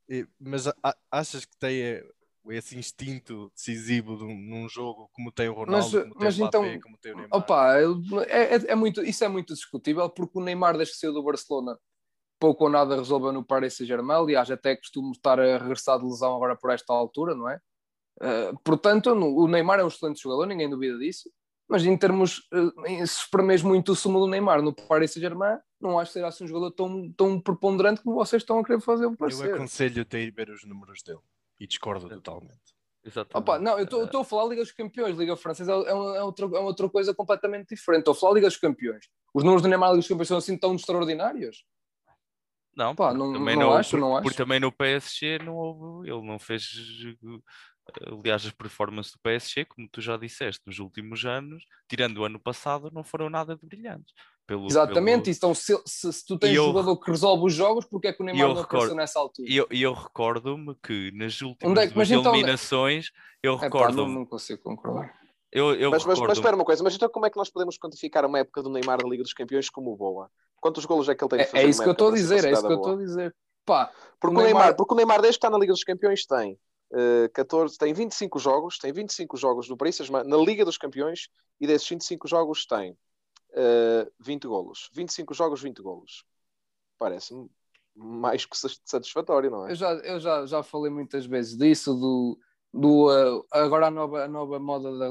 [0.08, 2.04] E, mas a, achas que tem eh,
[2.52, 6.38] esse instinto decisivo de um, num jogo como tem o Ronaldo, mas, como tem mas
[6.38, 7.38] o Mbappé, então, como tem o Neymar.
[7.38, 7.76] Opa,
[8.28, 11.22] é, é, é, muito, isso é muito discutível porque o Neymar desde que saiu do
[11.22, 11.78] Barcelona
[12.38, 16.34] pouco ou nada resolveu no Paris Saint-Germain, aliás até costumo estar a regressar de lesão
[16.36, 17.58] agora por esta altura, não é?
[18.20, 21.30] Uh, portanto, o Neymar é um excelente jogador, ninguém duvida disso,
[21.68, 25.98] mas em termos, uh, se espremes muito o sumo do Neymar no Paris Saint-Germain, não
[25.98, 29.06] acho que seja assim um jogador tão, tão preponderante como vocês estão a querer fazer
[29.06, 29.16] o.
[29.18, 31.20] Eu aconselho-te a ir ver os números dele
[31.58, 32.76] e discordo totalmente.
[33.04, 33.36] Exatamente.
[33.36, 36.58] Opa, não, eu estou a falar Liga dos Campeões, Liga Francesa é, é, outra, é
[36.58, 38.00] outra coisa completamente diferente.
[38.00, 39.06] Estou a falar Liga dos Campeões.
[39.32, 41.64] Os números do Neymar Liga dos Campeões são assim tão extraordinários?
[42.76, 44.24] Não, Pá, não, também não, não, acho, por, não acho.
[44.24, 46.68] Porque também no PSG não houve, ele não fez,
[48.06, 52.38] aliás, as performances do PSG, como tu já disseste, nos últimos anos, tirando o ano
[52.38, 54.12] passado, não foram nada de brilhantes.
[54.46, 55.36] Pelo, Exatamente, pelo...
[55.36, 58.22] então se, se, se, tu tens um jogador que resolve os jogos, porque é que
[58.22, 59.50] o Neymar não recordo, apareceu nessa altura?
[59.50, 63.10] E eu, eu recordo-me que nas últimas é, duas então, eliminações,
[63.42, 64.02] eu recordo.
[64.02, 65.12] É, não, não consigo concordar.
[65.50, 67.76] Eu, eu mas, mas, mas, espera uma coisa, mas então como é que nós podemos
[67.76, 70.30] quantificar uma época do Neymar da Liga dos Campeões como boa?
[70.60, 71.62] Quantos golos é que ele tem de é, fazer?
[71.62, 73.34] É, é isso que eu estou a dizer, é isso que eu estou a dizer.
[73.64, 76.24] Pá, porque, o Neymar, Neymar, porque o Neymar, desde que está na Liga dos Campeões,
[76.24, 76.56] tem
[76.92, 81.28] uh, 14, tem 25 jogos, tem 25 jogos no Paris na Liga dos Campeões,
[81.60, 82.96] e desses 25 jogos tem
[83.56, 84.90] uh, eh, 20 golos.
[84.94, 86.24] 25 jogos, 20 golos.
[86.98, 87.48] Parece-me
[87.94, 89.72] mais que satisfatório, não é?
[89.72, 92.38] Eu já, eu já, já falei muitas vezes disso, do,
[92.72, 95.06] do uh, agora a nova, a nova moda da,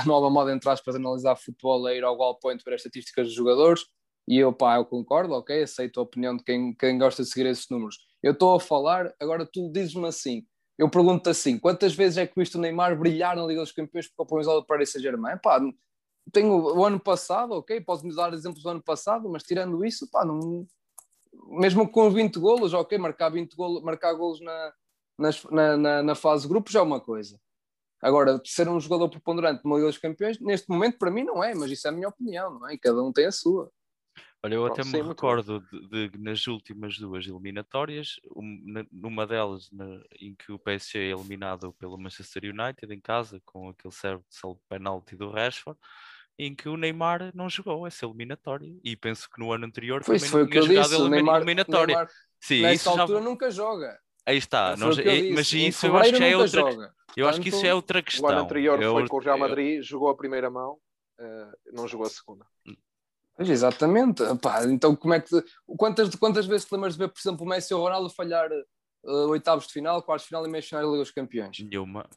[0.00, 2.80] a nova moda entre aspas de analisar futebol é ir ao goal point ver as
[2.80, 3.84] estatísticas dos jogadores
[4.28, 7.46] e eu pá, eu concordo, ok, aceito a opinião de quem, quem gosta de seguir
[7.48, 7.98] esses números.
[8.22, 10.46] Eu estou a falar, agora tu dizes-me assim,
[10.78, 14.06] eu pergunto assim, quantas vezes é que viste o Neymar brilhar na Liga dos Campeões
[14.06, 15.36] porque apoiou o Paris Saint-Germain?
[15.42, 15.60] Pá,
[16.32, 20.24] tenho o ano passado, ok, posso-me dar exemplos do ano passado, mas tirando isso, pá,
[20.24, 20.66] não,
[21.48, 24.72] mesmo com 20 golos, ok, marcar 20 golos, marcar golos na,
[25.50, 27.38] na, na, na fase de grupos é uma coisa.
[28.02, 31.54] Agora, ser um jogador preponderante no Liga dos Campeões, neste momento, para mim, não é,
[31.54, 32.74] mas isso é a minha opinião, não é?
[32.74, 33.70] E cada um tem a sua.
[34.42, 38.18] Olha, eu até me recordo de, de, nas últimas duas eliminatórias,
[38.90, 43.68] numa delas na, em que o PSG é eliminado pelo Manchester United em casa, com
[43.68, 45.78] aquele serve de penalti do Rashford,
[46.46, 50.16] em que o Neymar não jogou essa eliminatória e penso que no ano anterior foi,
[50.16, 51.86] também foi não tinha jogado disse, eliminatória.
[51.86, 52.08] Neymar, Neymar,
[52.40, 53.24] Sim, nessa altura já...
[53.24, 54.00] nunca joga.
[54.24, 54.88] Aí está, não,
[55.34, 56.60] mas isso eu acho que é outra.
[56.60, 56.94] Joga.
[57.16, 58.26] Eu acho que isso é outra questão.
[58.26, 59.82] O ano anterior eu, foi com o Real Madrid, eu...
[59.82, 60.78] jogou a primeira mão,
[61.18, 62.46] uh, não jogou a segunda.
[63.36, 64.22] Pois, exatamente.
[64.68, 65.28] Então, como é que.
[65.76, 68.48] Quantas, quantas vezes te lembras de ver, por exemplo, o Messi ou o Ronaldo falhar
[69.04, 71.58] uh, oitavos de final, quartos de final e meio final da Liga dos Campeões.
[71.60, 72.08] Nenhuma.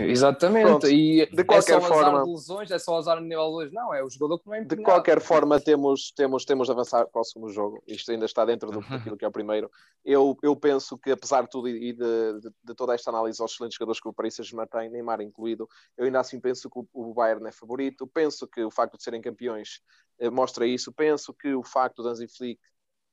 [0.00, 0.66] Exatamente.
[0.66, 3.50] Pronto, e de qualquer é só azar forma- de lesões, é só azar no nível
[3.50, 3.72] 2.
[3.72, 7.06] Não, é o jogador que não é De qualquer forma, temos, temos, temos de avançar
[7.06, 7.82] para o segundo jogo.
[7.86, 9.70] Isto ainda está dentro do, daquilo que é o primeiro.
[10.04, 13.52] Eu, eu penso que, apesar de tudo e de, de, de toda esta análise aos
[13.52, 16.86] excelentes jogadores que o Paris Saint-Germain tem, Neymar incluído, eu ainda assim penso que o,
[16.92, 18.06] o Bayern é favorito.
[18.06, 19.80] Penso que o facto de serem campeões
[20.18, 20.92] eh, mostra isso.
[20.92, 22.60] Penso que o facto de Hansi Flick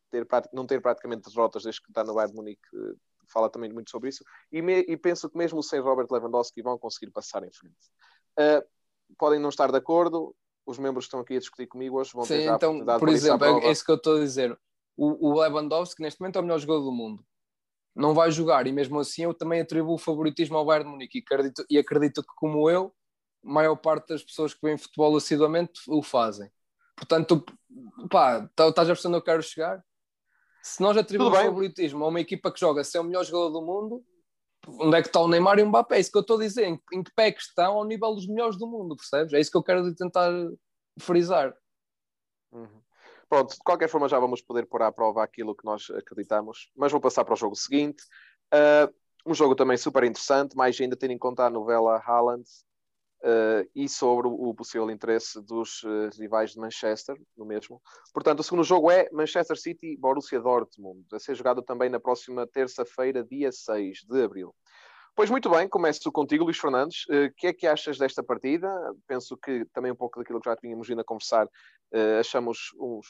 [0.10, 2.94] ter, não ter praticamente derrotas desde que está no Bayern Munique eh,
[3.28, 4.24] fala também muito sobre isso.
[4.52, 7.76] E, me- e penso que mesmo sem Robert Lewandowski vão conseguir passar em frente.
[8.38, 8.66] Eh,
[9.18, 12.24] podem não estar de acordo, os membros que estão aqui a discutir comigo hoje vão
[12.24, 14.58] ter Sim, a então, de por exemplo, é, é isso que eu estou a dizer.
[14.98, 17.26] O, o Lewandowski, neste momento, é o melhor jogador do mundo.
[17.96, 21.20] Não vai jogar, e mesmo assim eu também atribuo o favoritismo ao Bayern de Munique.
[21.20, 22.94] E acredito, e acredito que, como eu,
[23.44, 26.52] a maior parte das pessoas que veem futebol assiduamente o fazem.
[26.96, 27.46] Portanto,
[28.10, 29.84] pá, tá- estás a perceber onde eu quero chegar?
[30.66, 34.04] Se nós atribuímos favoritismo a uma equipa que joga ser o melhor jogador do mundo,
[34.68, 35.98] onde é que está o Neymar e o Mbappé?
[35.98, 36.66] É isso que eu estou a dizer.
[36.66, 39.32] Em, em que pé é que estão ao nível dos melhores do mundo, percebes?
[39.34, 40.32] É isso que eu quero tentar
[41.00, 41.56] frisar.
[42.52, 42.82] Uhum.
[43.30, 46.92] Pronto, de qualquer forma já vamos poder pôr à prova aquilo que nós acreditamos, mas
[46.92, 48.02] vou passar para o jogo seguinte.
[48.52, 48.92] Uh,
[49.24, 52.44] um jogo também super interessante, mais ainda tendo em conta a novela Haaland
[53.26, 57.82] uh, e sobre o possível interesse dos uh, rivais de Manchester, no mesmo.
[58.14, 62.46] Portanto, o segundo jogo é Manchester City Borussia Dortmund, a ser jogado também na próxima
[62.46, 64.56] terça-feira, dia 6 de abril.
[65.16, 67.06] Pois muito bem, começo contigo, Luís Fernandes.
[67.08, 68.70] O que é que achas desta partida?
[69.08, 73.08] Penso que também um pouco daquilo que já tínhamos vindo a conversar, uh, achamos uns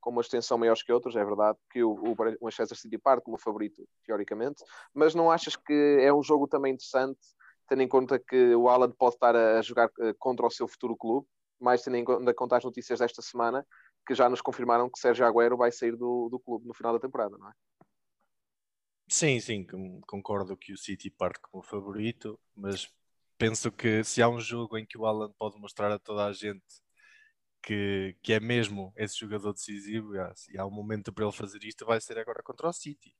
[0.00, 3.38] com uma extensão maiores que outros, é verdade que o, o Manchester City parte como
[3.38, 7.20] favorito, teoricamente, mas não achas que é um jogo também interessante,
[7.70, 10.96] tendo em conta que o Haaland pode estar a jogar uh, contra o seu futuro
[10.96, 11.26] clube,
[11.60, 13.64] mais tendo em conta as notícias desta semana,
[14.04, 16.98] que já nos confirmaram que Sérgio Agüero vai sair do, do clube no final da
[16.98, 17.52] temporada, não é?
[19.08, 19.66] Sim, sim,
[20.06, 22.92] concordo que o City parte como favorito, mas
[23.38, 26.32] penso que se há um jogo em que o Alan pode mostrar a toda a
[26.32, 26.64] gente
[27.62, 31.84] que, que é mesmo esse jogador decisivo, e há um momento para ele fazer isto,
[31.86, 33.14] vai ser agora contra o City.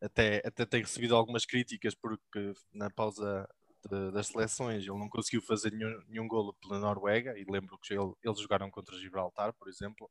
[0.00, 3.48] Até, até tem recebido algumas críticas porque na pausa
[3.88, 7.94] de, das seleções ele não conseguiu fazer nenhum, nenhum golo pela Noruega, e lembro que
[7.94, 10.10] ele, eles jogaram contra Gibraltar, por exemplo.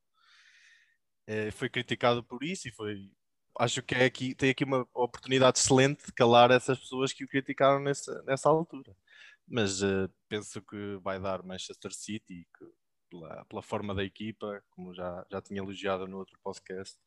[1.25, 3.11] É, foi criticado por isso e foi
[3.59, 7.27] acho que é aqui, tem aqui uma oportunidade excelente de calar essas pessoas que o
[7.27, 8.95] criticaram nessa, nessa altura.
[9.47, 12.65] Mas uh, penso que vai dar Manchester City, que
[13.09, 16.97] pela, pela forma da equipa, como já, já tinha elogiado no outro podcast,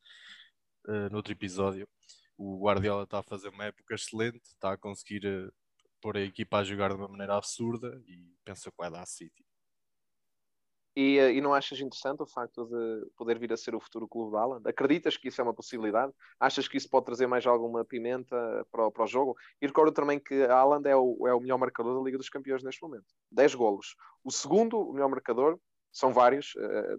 [0.87, 1.89] uh, no outro episódio,
[2.37, 5.53] o Guardiola está a fazer uma época excelente, está a conseguir uh,
[6.01, 9.45] pôr a equipa a jogar de uma maneira absurda e penso que vai dar City.
[10.97, 14.33] E, e, não achas interessante o facto de poder vir a ser o futuro clube
[14.33, 14.69] da Haaland?
[14.69, 16.13] Acreditas que isso é uma possibilidade?
[16.39, 18.37] Achas que isso pode trazer mais alguma pimenta
[18.73, 19.37] para o, para o jogo?
[19.63, 22.29] E recordo também que a Haaland é o, é o melhor marcador da Liga dos
[22.29, 23.07] Campeões neste momento.
[23.31, 23.95] 10 golos.
[24.25, 25.61] O segundo, melhor marcador,
[25.93, 26.53] são vários,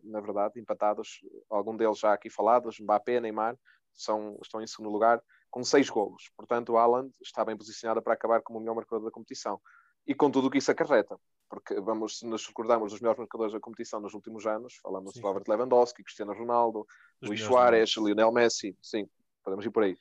[0.03, 1.21] na verdade, empatados.
[1.49, 3.57] Algum deles já aqui falados, Mbappé, Neymar,
[3.93, 6.29] são, estão em segundo lugar, com 6 golos.
[6.35, 9.59] Portanto, o Haaland está bem posicionado para acabar como o melhor marcador da competição.
[10.05, 11.17] E com tudo o que isso acarreta
[11.51, 15.19] porque vamos, se nos recordarmos dos melhores marcadores da competição nos últimos anos, falamos de
[15.19, 16.87] Robert Lewandowski, Cristiano Ronaldo,
[17.21, 19.05] Os Luís Soares, Lionel Messi, sim,
[19.43, 19.97] podemos ir por aí.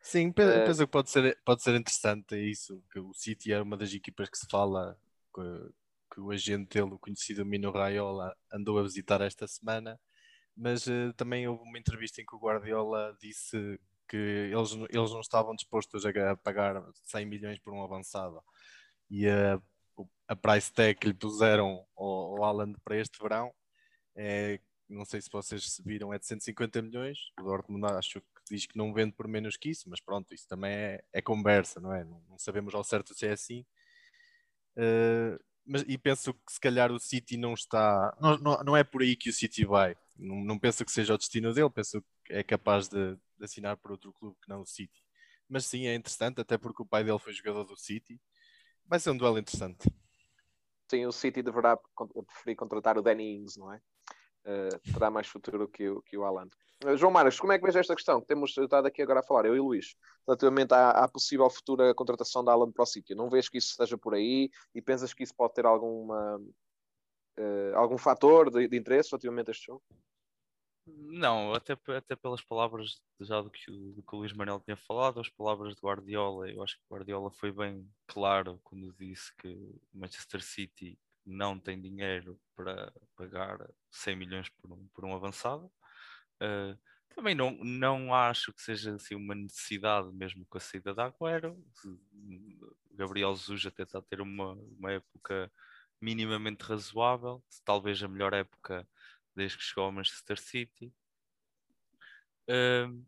[0.00, 3.76] Sim, penso uh, que pode ser, pode ser interessante isso, que o City é uma
[3.76, 4.98] das equipas que se fala
[5.34, 5.42] que,
[6.12, 9.98] que o agente dele, o conhecido Mino Raiola, andou a visitar esta semana,
[10.56, 15.20] mas uh, também houve uma entrevista em que o Guardiola disse que eles, eles não
[15.20, 18.42] estavam dispostos a pagar 100 milhões por um avançado.
[19.10, 19.62] E uh,
[20.28, 23.52] a price tag que lhe puseram ao, ao Haaland para este verão
[24.14, 27.18] é, não sei se vocês viram, é de 150 milhões.
[27.40, 30.46] O Dortmund acho que diz que não vende por menos que isso, mas pronto, isso
[30.46, 32.04] também é, é conversa, não é?
[32.04, 33.64] Não, não, sabemos ao certo se é assim.
[34.76, 38.16] Uh, mas, e penso que se calhar o City não está.
[38.20, 39.96] Não, não, não é por aí que o City vai.
[40.16, 43.76] Não, não penso que seja o destino dele, penso que é capaz de, de assinar
[43.76, 45.02] por outro clube que não o City.
[45.48, 48.20] Mas sim, é interessante, até porque o pai dele foi jogador do City.
[48.86, 49.88] Vai ser um duelo interessante
[50.92, 51.78] sim, o City deverá
[52.26, 53.80] preferir contratar o Danny Ings, não é?
[54.44, 56.50] Uh, terá mais futuro que o, que o Haaland.
[56.84, 59.22] Uh, João Marcos, como é que vês esta questão que temos estado aqui agora a
[59.22, 59.94] falar, eu e o Luís,
[60.26, 63.14] relativamente à, à possível futura contratação da Haaland para o City?
[63.14, 66.38] Não vês que isso esteja por aí e pensas que isso pode ter alguma,
[67.38, 69.82] uh, algum fator de, de, interesse relativamente a este jogo?
[70.84, 75.20] Não, até, até pelas palavras já do que, do que o Luís Manuel tinha falado,
[75.20, 79.56] as palavras de Guardiola, eu acho que Guardiola foi bem claro quando disse que
[79.94, 83.58] Manchester City não tem dinheiro para pagar
[83.90, 85.66] 100 milhões por um, por um avançado.
[86.42, 86.78] Uh,
[87.14, 91.62] também não, não acho que seja assim, uma necessidade mesmo com a saída da Agüero.
[92.92, 95.50] Gabriel Jesus até está a ter uma, uma época
[96.00, 98.86] minimamente razoável, talvez a melhor época
[99.34, 100.92] desde que chegou ao Manchester City.
[102.48, 103.04] Uh,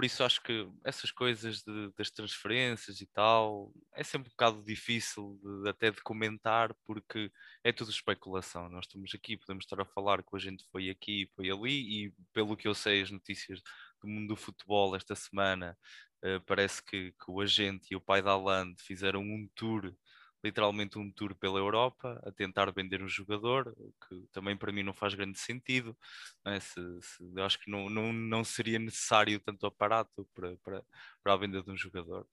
[0.00, 4.64] por isso acho que essas coisas de, das transferências e tal é sempre um bocado
[4.64, 7.30] difícil de, até de comentar porque
[7.62, 8.70] é tudo especulação.
[8.70, 12.14] Nós estamos aqui, podemos estar a falar que a gente foi aqui, foi ali e
[12.32, 13.60] pelo que eu sei as notícias
[14.00, 15.76] do mundo do futebol esta semana
[16.24, 19.94] uh, parece que, que, o agente e o pai da Alan fizeram um tour
[20.42, 23.74] literalmente um tour pela Europa a tentar vender um jogador,
[24.08, 25.96] que também para mim não faz grande sentido.
[26.44, 26.58] É?
[26.60, 30.84] Se, se, acho que não, não, não seria necessário tanto aparato para, para,
[31.22, 32.26] para a venda de um jogador.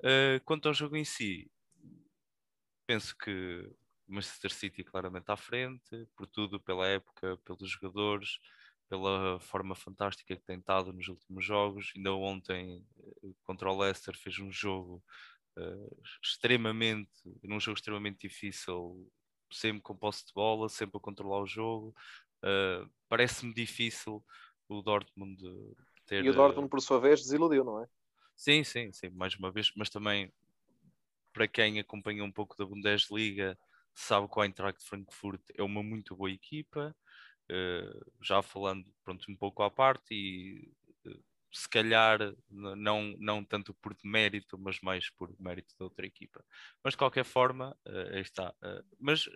[0.00, 1.50] Uh, quanto ao jogo em si,
[2.86, 3.70] penso que
[4.06, 8.38] Manchester City claramente à frente, por tudo, pela época, pelos jogadores,
[8.88, 11.92] pela forma fantástica que tem estado nos últimos jogos.
[11.96, 12.84] Ainda ontem,
[13.24, 15.02] eh, contra o Leicester, fez um jogo
[15.58, 17.10] uh, extremamente,
[17.42, 19.10] num jogo extremamente difícil,
[19.50, 21.94] sempre com posse de bola, sempre a controlar o jogo.
[22.42, 24.24] Uh, Parece-me difícil
[24.68, 25.42] o Dortmund
[26.06, 26.24] ter.
[26.24, 27.88] E o Dortmund, por sua vez, desiludiu, não é?
[28.36, 30.32] Sim, sim, sim, mais uma vez, mas também
[31.32, 33.58] para quem acompanha um pouco da Bundesliga,
[33.94, 36.96] sabe que o Eintracht Frankfurt é uma muito boa equipa.
[37.50, 40.72] Uh, já falando pronto, um pouco à parte, e
[41.56, 42.18] se calhar
[42.50, 46.44] não, não tanto por mérito, mas mais por mérito da outra equipa.
[46.84, 48.50] Mas de qualquer forma, uh, aí está.
[48.62, 49.26] Uh, mas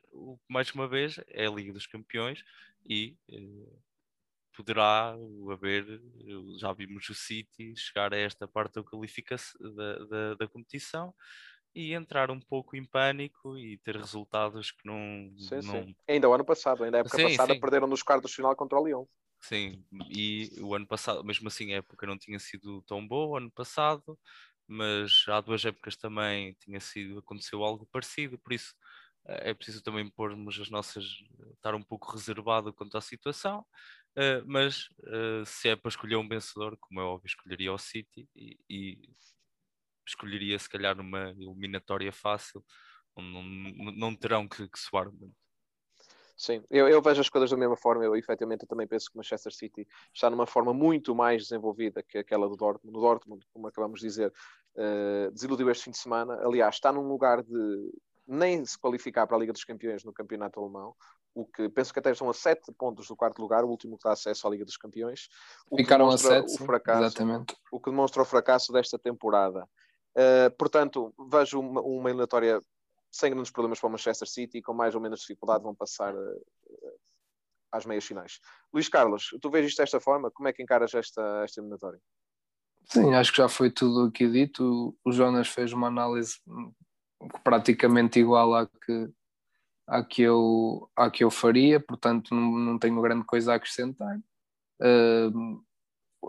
[0.46, 2.44] mais uma vez é a Liga dos Campeões
[2.85, 3.83] e uh,
[4.54, 5.14] poderá
[5.50, 6.02] haver,
[6.59, 11.14] já vimos o City chegar a esta parte da qualificação da, da, da competição
[11.74, 15.33] e entrar um pouco em pânico e ter resultados que não.
[15.38, 15.85] Sim, não...
[15.85, 15.96] Sim.
[16.06, 17.61] Ainda o ano passado, ainda a época sim, passada, sim.
[17.61, 19.06] perderam nos quartos de final contra o Lyon.
[19.42, 23.50] Sim, e o ano passado, mesmo assim, a época não tinha sido tão boa, ano
[23.50, 24.18] passado,
[24.66, 28.74] mas há duas épocas também tinha sido, aconteceu algo parecido, por isso
[29.26, 31.05] eh, é preciso também pormos as nossas,
[31.55, 33.61] estar um pouco reservado quanto à situação,
[34.18, 38.29] uh, mas uh, se é para escolher um vencedor, como é óbvio, escolheria o City
[38.37, 39.11] e, e
[40.07, 42.64] escolheria se calhar numa eliminatória fácil,
[43.16, 45.37] onde não, não terão que, que soar muito.
[46.40, 48.03] Sim, eu, eu, vejo as coisas da mesma forma.
[48.03, 52.03] Eu, efetivamente, eu também penso que o Manchester City está numa forma muito mais desenvolvida
[52.03, 52.96] que aquela do Dortmund.
[52.96, 54.33] O Dortmund, como acabamos de dizer,
[54.74, 56.40] uh, desiludiu este fim de semana.
[56.42, 57.92] Aliás, está num lugar de
[58.26, 60.94] nem se qualificar para a Liga dos Campeões no campeonato alemão,
[61.35, 64.05] o que penso que até estão a sete pontos do quarto lugar, o último que
[64.05, 65.29] dá acesso à Liga dos Campeões.
[65.70, 67.55] O Ficaram a sete, o fracasso, exatamente.
[67.70, 69.68] O que demonstra o fracasso desta temporada.
[70.16, 72.62] Uh, portanto, vejo uma, uma eliminatória
[73.11, 76.14] sem grandes problemas para o Manchester City e com mais ou menos dificuldade vão passar
[76.14, 76.44] uh,
[77.73, 78.40] às meias finais.
[78.73, 80.31] Luís Carlos, tu vês isto desta forma?
[80.31, 82.01] Como é que encaras esta, esta eliminatória?
[82.85, 84.96] Sim, acho que já foi tudo aqui dito.
[85.05, 86.40] O Jonas fez uma análise
[87.44, 89.09] praticamente igual à que,
[89.87, 94.18] à que, eu, à que eu faria, portanto não, não tenho grande coisa a acrescentar.
[94.81, 95.62] Uh,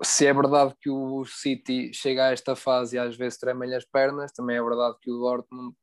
[0.03, 3.85] se é verdade que o City chega a esta fase e às vezes tremem as
[3.85, 5.75] pernas, também é verdade que o Dortmund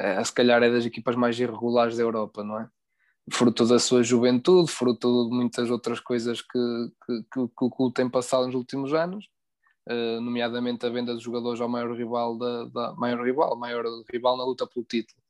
[0.00, 2.68] é, se calhar é das equipas mais irregulares da Europa, não é?
[3.30, 6.58] Fruto da sua juventude, fruto de muitas outras coisas que,
[7.06, 9.28] que, que, que o clube tem passado nos últimos anos,
[9.88, 14.36] uh, nomeadamente a venda de jogadores ao maior rival, da, da, maior rival, maior rival
[14.36, 15.20] na luta pelo título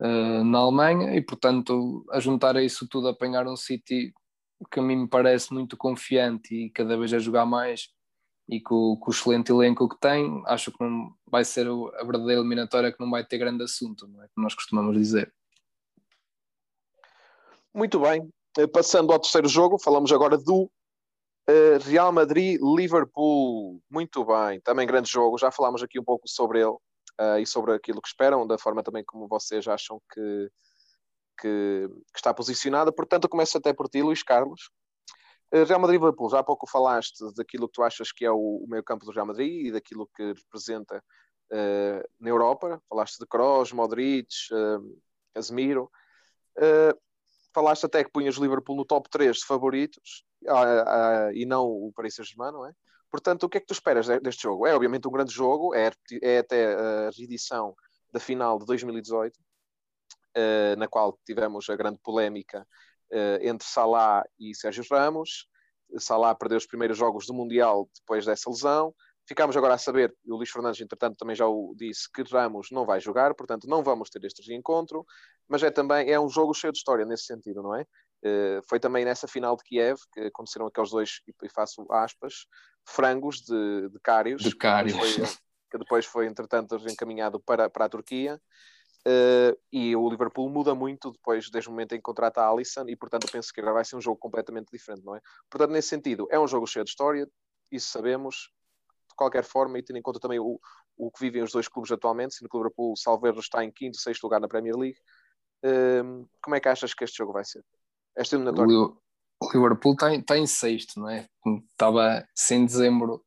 [0.00, 4.14] uh, na Alemanha, e portanto, a juntar a isso tudo, apanhar um City
[4.70, 7.88] que a mim me parece muito confiante e cada vez a jogar mais
[8.48, 12.40] e com, com, o excelente elenco que tem, acho que não vai ser a verdadeira
[12.40, 14.28] eliminatória que não vai ter grande assunto, não é?
[14.34, 15.32] Como nós costumamos dizer.
[17.74, 18.28] Muito bem,
[18.58, 20.64] eh, passando ao terceiro jogo, falamos agora do
[21.48, 23.80] uh, Real Madrid-Liverpool.
[23.90, 26.76] Muito bem, também grande jogo, já falámos aqui um pouco sobre ele
[27.20, 30.50] uh, e sobre aquilo que esperam, da forma também como vocês acham que,
[31.40, 32.92] que, que está posicionada.
[32.92, 34.70] Portanto, eu começo até por ti, Luís Carlos.
[35.52, 38.66] Eh, Real Madrid-Liverpool, já há pouco falaste daquilo que tu achas que é o, o
[38.66, 41.04] meio campo do Real Madrid e daquilo que representa
[41.52, 42.82] uh, na Europa.
[42.88, 45.02] Falaste de Kroos, Modric, uh,
[45.34, 45.90] Casemiro.
[46.56, 46.98] Uh,
[47.54, 50.24] falaste até que punhas o Liverpool no top 3 de favoritos
[51.34, 52.72] e não o Paris Saint-Germain, não é?
[53.10, 54.66] Portanto, o que é que tu esperas deste jogo?
[54.66, 55.90] É obviamente um grande jogo, é,
[56.22, 57.74] é até a reedição
[58.10, 59.38] da final de 2018,
[60.78, 62.91] na qual tivemos a grande polémica uh,
[63.42, 65.46] entre Salah e Sérgio Ramos.
[65.98, 68.94] Salah perdeu os primeiros jogos do Mundial depois dessa lesão.
[69.28, 72.68] Ficámos agora a saber, e o Luís Fernandes, entretanto, também já o disse, que Ramos
[72.72, 75.04] não vai jogar, portanto, não vamos ter este reencontro,
[75.48, 77.82] mas é também é um jogo cheio de história nesse sentido, não é?
[78.24, 82.46] Uh, foi também nessa final de Kiev que aconteceram aqueles dois, e faço aspas,
[82.84, 84.92] frangos de, de cários, de cários.
[84.92, 85.36] Que, depois foi,
[85.70, 88.40] que depois foi, entretanto, encaminhado para, para a Turquia.
[89.06, 92.84] Uh, e o Liverpool muda muito depois, desde o momento em que contrata a Alisson,
[92.86, 95.20] e portanto penso que agora vai ser um jogo completamente diferente, não é?
[95.50, 97.28] Portanto, nesse sentido, é um jogo cheio de história,
[97.70, 98.52] isso sabemos,
[99.08, 100.60] de qualquer forma, e tendo em conta também o,
[100.96, 103.96] o que vivem os dois clubes atualmente, sendo que o Liverpool, salvo está em quinto,
[103.96, 104.98] sexto lugar na Premier League,
[105.64, 107.64] uh, como é que achas que este jogo vai ser?
[108.16, 108.72] Esta eliminatória?
[108.76, 111.26] O Liverpool está em, tá em sexto, não é?
[111.72, 113.24] Estava sem dezembro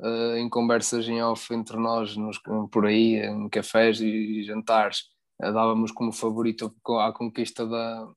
[0.00, 2.38] uh, em conversas em off entre nós, nos,
[2.70, 5.04] por aí, em cafés e jantares,
[5.42, 8.08] uh, dávamos como favorito à conquista da,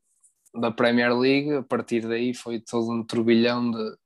[0.55, 1.51] da Premier League.
[1.53, 3.97] A partir daí foi todo um turbilhão de,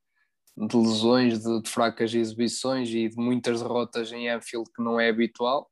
[0.67, 5.09] de lesões, de, de, fracas exibições e de muitas derrotas em Anfield que não é
[5.09, 5.69] habitual.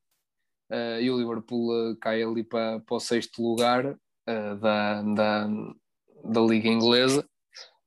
[0.71, 3.97] Uh, e o Liverpool cai ali para, para o sexto lugar
[4.59, 5.47] da, da,
[6.23, 7.23] da Liga Inglesa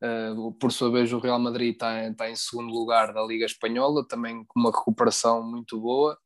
[0.02, 4.06] Uh, por sua vez, o Real Madrid está, está em segundo lugar da Liga Espanhola,
[4.06, 6.16] também com uma recuperação muito boa.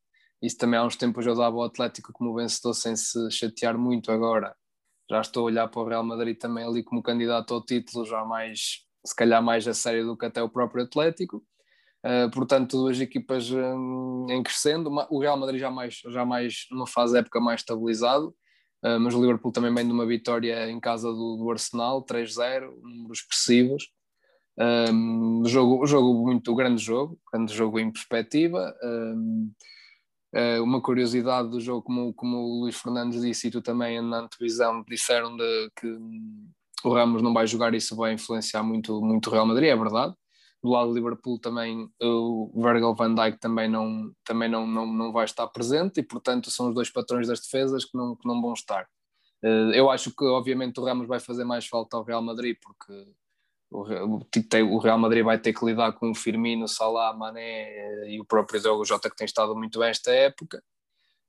[0.42, 4.10] Isso também há uns tempos eu dava o Atlético como vencedor sem se chatear muito
[4.10, 4.54] agora.
[5.10, 8.24] Já estou a olhar para o Real Madrid também ali como candidato ao título, já
[8.24, 11.44] mais, se calhar mais a sério do que até o próprio Atlético.
[12.04, 14.90] Uh, portanto, duas equipas um, em crescendo.
[15.10, 18.34] O Real Madrid já mais, já mais numa fase época mais estabilizado
[18.84, 22.72] Uh, mas o Liverpool também vem de uma vitória em casa do, do Arsenal, 3-0,
[22.82, 23.88] números expressivos.
[24.58, 28.74] Um, jogo, jogo muito grande jogo, grande jogo em perspectiva.
[28.82, 29.52] Um,
[30.34, 34.18] uh, uma curiosidade do jogo, como, como o Luís Fernandes disse, e tu também na
[34.18, 35.86] antevisão disseram de, que
[36.84, 40.14] o Ramos não vai jogar, isso vai influenciar muito, muito o Real Madrid, é verdade
[40.62, 45.12] do lado do Liverpool também o Virgil van Dijk também não, também não, não, não
[45.12, 48.40] vai estar presente e portanto são os dois patrões das defesas que não, que não
[48.40, 48.88] vão estar.
[49.42, 53.12] Eh, eu acho que obviamente o Ramos vai fazer mais falta ao Real Madrid porque
[53.70, 58.24] o Real Madrid vai ter que lidar com o Firmino, Salah, Mané eh, e o
[58.24, 60.62] próprio Diogo Jota que tem estado muito bem esta época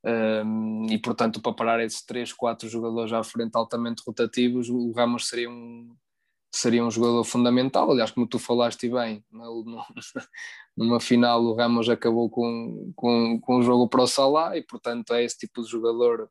[0.05, 5.27] um, e portanto para parar esses 3, 4 jogadores à frente altamente rotativos o Ramos
[5.27, 5.95] seria um,
[6.53, 7.89] seria um jogador fundamental.
[7.89, 9.25] Aliás, como tu falaste bem,
[10.77, 15.13] numa final o Ramos acabou com, com, com o jogo para o Salah e, portanto,
[15.13, 16.29] é esse tipo de jogador,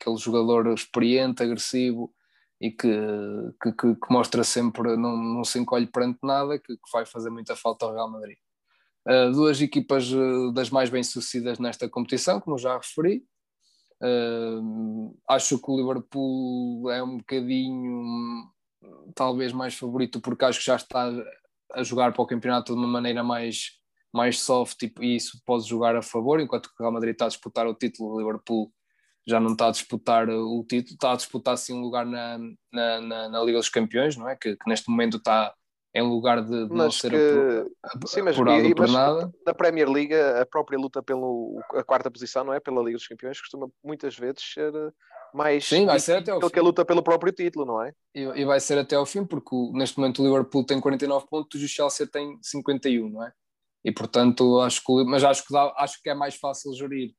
[0.00, 2.12] aquele jogador experiente, agressivo
[2.60, 2.90] e que,
[3.62, 7.54] que, que, mostra sempre, não, não se encolhe perante nada, que, que vai fazer muita
[7.54, 8.38] falta ao Real Madrid.
[9.06, 13.22] Uh, duas equipas uh, das mais bem-sucedidas nesta competição, como já referi.
[14.02, 18.50] Uh, acho que o Liverpool é um bocadinho
[19.14, 21.10] talvez mais favorito porque acho que já está
[21.72, 23.72] a jogar para o campeonato de uma maneira mais,
[24.12, 27.26] mais soft e, e isso pode jogar a favor, enquanto que o Real Madrid está
[27.26, 28.72] a disputar o título, o Liverpool
[29.26, 32.38] já não está a disputar o título, está a disputar sim um lugar na,
[32.72, 34.34] na, na, na Liga dos Campeões, não é?
[34.34, 35.54] Que, que, neste momento está
[35.94, 38.06] em lugar de, de não ser que...
[38.06, 39.30] sim, mas, apurado e, por nada.
[39.44, 41.22] Na Premier League, a própria luta pela
[41.84, 42.60] quarta posição, não é?
[42.60, 44.72] Pela Liga dos Campeões, costuma muitas vezes ser
[45.34, 46.48] mais Sim, vai ser até fim.
[46.48, 47.92] que luta pelo próprio título, não é?
[48.14, 51.26] E, e, vai ser até ao fim, porque o, neste momento o Liverpool tem 49
[51.28, 53.32] pontos e o Chelsea tem 51, não é?
[53.84, 57.14] E portanto, acho que, mas acho que, dá, acho que é mais fácil gerir,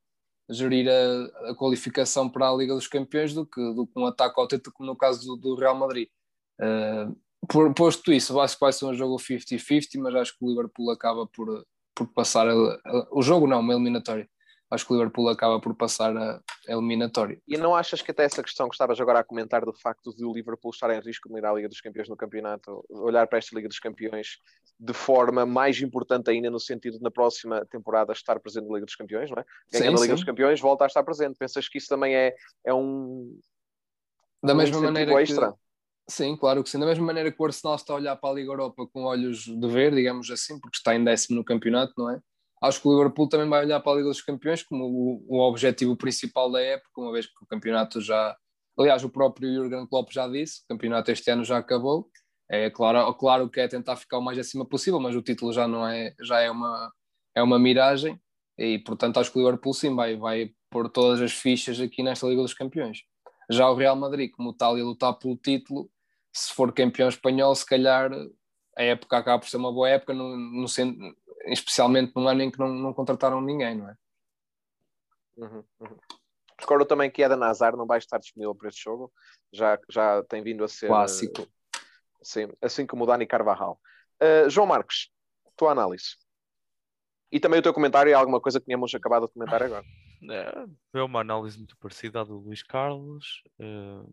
[0.49, 4.39] gerir a, a, qualificação para a Liga dos Campeões do que, do que um ataque
[4.39, 6.07] ao título, como no caso do, do Real Madrid.
[6.59, 7.15] Uh,
[7.47, 10.91] por, posto isso, acho que vai ser um jogo 50-50, mas acho que o Liverpool
[10.91, 14.29] acaba por, por passar a, a, o jogo, não, uma eliminatória
[14.71, 17.41] acho que o Liverpool acaba por passar a eliminatória.
[17.47, 20.23] E não achas que até essa questão que estavas agora a comentar do facto de
[20.23, 23.39] o Liverpool estar em risco de ir à Liga dos Campeões no campeonato, olhar para
[23.39, 24.37] esta Liga dos Campeões
[24.79, 28.85] de forma mais importante ainda no sentido de na próxima temporada estar presente na Liga
[28.85, 29.45] dos Campeões, não é?
[29.71, 30.15] Ganhando a Liga sim.
[30.15, 31.37] dos Campeões, volta a estar presente.
[31.37, 33.37] Pensas que isso também é, é um
[34.43, 35.51] da mesma um maneira extra?
[35.51, 35.57] Que...
[36.09, 36.79] Sim, claro que sim.
[36.79, 39.43] Da mesma maneira que o Arsenal está a olhar para a Liga Europa com olhos
[39.45, 42.19] de ver, digamos assim, porque está em décimo no campeonato, não é?
[42.61, 45.39] Acho que o Liverpool também vai olhar para a Liga dos Campeões como o, o
[45.39, 48.35] objetivo principal da época, uma vez que o campeonato já.
[48.77, 52.09] Aliás, o próprio Jurgen Klopp já disse: o campeonato este ano já acabou.
[52.51, 55.67] É claro, claro que é tentar ficar o mais acima possível, mas o título já
[55.67, 56.91] não é, já é uma,
[57.35, 58.19] é uma miragem
[58.59, 62.27] e, portanto, acho que o Liverpool sim vai, vai pôr todas as fichas aqui nesta
[62.27, 63.03] Liga dos Campeões.
[63.49, 65.89] Já o Real Madrid, como tal, e lutar pelo título,
[66.33, 68.11] se for campeão espanhol, se calhar
[68.77, 70.67] a época acaba por ser uma boa época, no, no,
[71.45, 73.95] especialmente num ano em que não, não contrataram ninguém, não é?
[75.37, 75.97] Uhum, uhum.
[76.59, 79.11] Recordo também que Eden Hazard não vai estar disponível para este jogo,
[79.51, 81.47] já, já tem vindo a ser clássico.
[82.21, 83.79] Sim, assim como o Dani Carvajal.
[84.21, 85.09] Uh, João Marcos,
[85.55, 86.17] tua análise.
[87.31, 89.85] E também o teu comentário é alguma coisa que tínhamos acabado de comentar agora.
[90.29, 93.41] É, é uma análise muito parecida à do Luís Carlos.
[93.57, 94.11] Uh,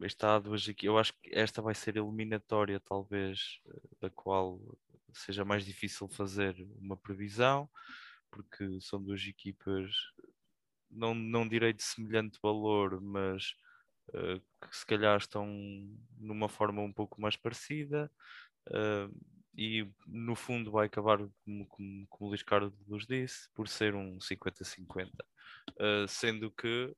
[0.00, 0.86] está duas aqui.
[0.86, 3.60] Eu acho que esta vai ser eliminatória, talvez,
[4.00, 4.58] da qual
[5.14, 7.68] seja mais difícil fazer uma previsão,
[8.30, 9.90] porque são duas equipas,
[10.90, 13.54] não, não direi de semelhante valor, mas
[14.10, 15.46] uh, que se calhar estão
[16.18, 18.10] numa forma um pouco mais parecida.
[18.68, 19.12] Uh,
[19.54, 24.18] e no fundo vai acabar, como, como, como o Luís Carlos disse, por ser um
[24.18, 25.10] 50-50.
[25.72, 26.94] Uh, sendo que,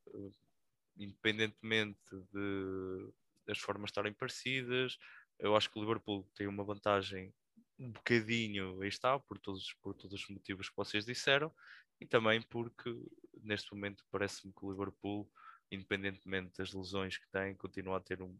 [0.97, 1.99] independentemente
[2.31, 3.11] de
[3.47, 4.97] as formas estarem parecidas,
[5.37, 7.33] eu acho que o Liverpool tem uma vantagem
[7.77, 11.53] um bocadinho, aí está, por todos, por todos os motivos que vocês disseram,
[11.99, 12.95] e também porque
[13.41, 15.29] neste momento parece-me que o Liverpool,
[15.71, 18.37] independentemente das lesões que tem, continua a ter um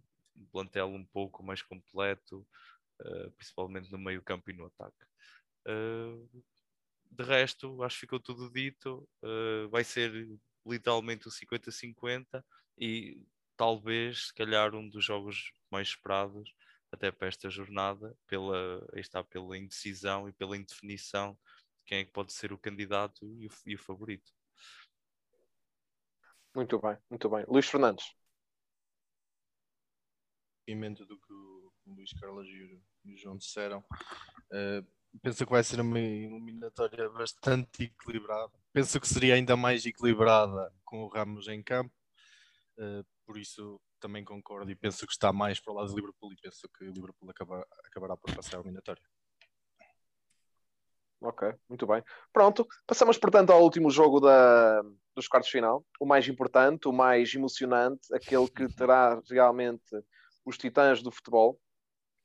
[0.51, 2.45] plantel um pouco mais completo,
[3.01, 5.05] uh, principalmente no meio campo e no ataque.
[5.67, 6.43] Uh,
[7.11, 9.07] de resto, acho que ficou tudo dito.
[9.23, 10.11] Uh, vai ser
[10.65, 12.43] literalmente o 50-50
[12.77, 13.21] e
[13.55, 16.53] talvez, se calhar, um dos jogos mais esperados
[16.95, 21.33] até para esta jornada, pela, está, pela indecisão e pela indefinição
[21.77, 24.33] de quem é que pode ser o candidato e o, e o favorito.
[26.55, 27.45] Muito bem, muito bem.
[27.47, 28.15] Luís Fernandes.
[30.63, 32.63] Seguimento do que o Luís Carlos e
[33.13, 38.53] o João disseram, uh, penso que vai ser uma eliminatória bastante equilibrada.
[38.73, 41.93] Penso que seria ainda mais equilibrada com o Ramos em campo,
[42.79, 46.31] uh, por isso também concordo e penso que está mais para o lado de Liverpool
[46.31, 49.01] e penso que o Liverpool acaba, acabará por passar a eliminatória.
[51.19, 52.03] Ok, muito bem.
[52.31, 54.83] Pronto, passamos portanto ao último jogo da,
[55.15, 59.89] dos quartos de final, o mais importante, o mais emocionante, aquele que terá realmente
[60.45, 61.59] os titãs do futebol.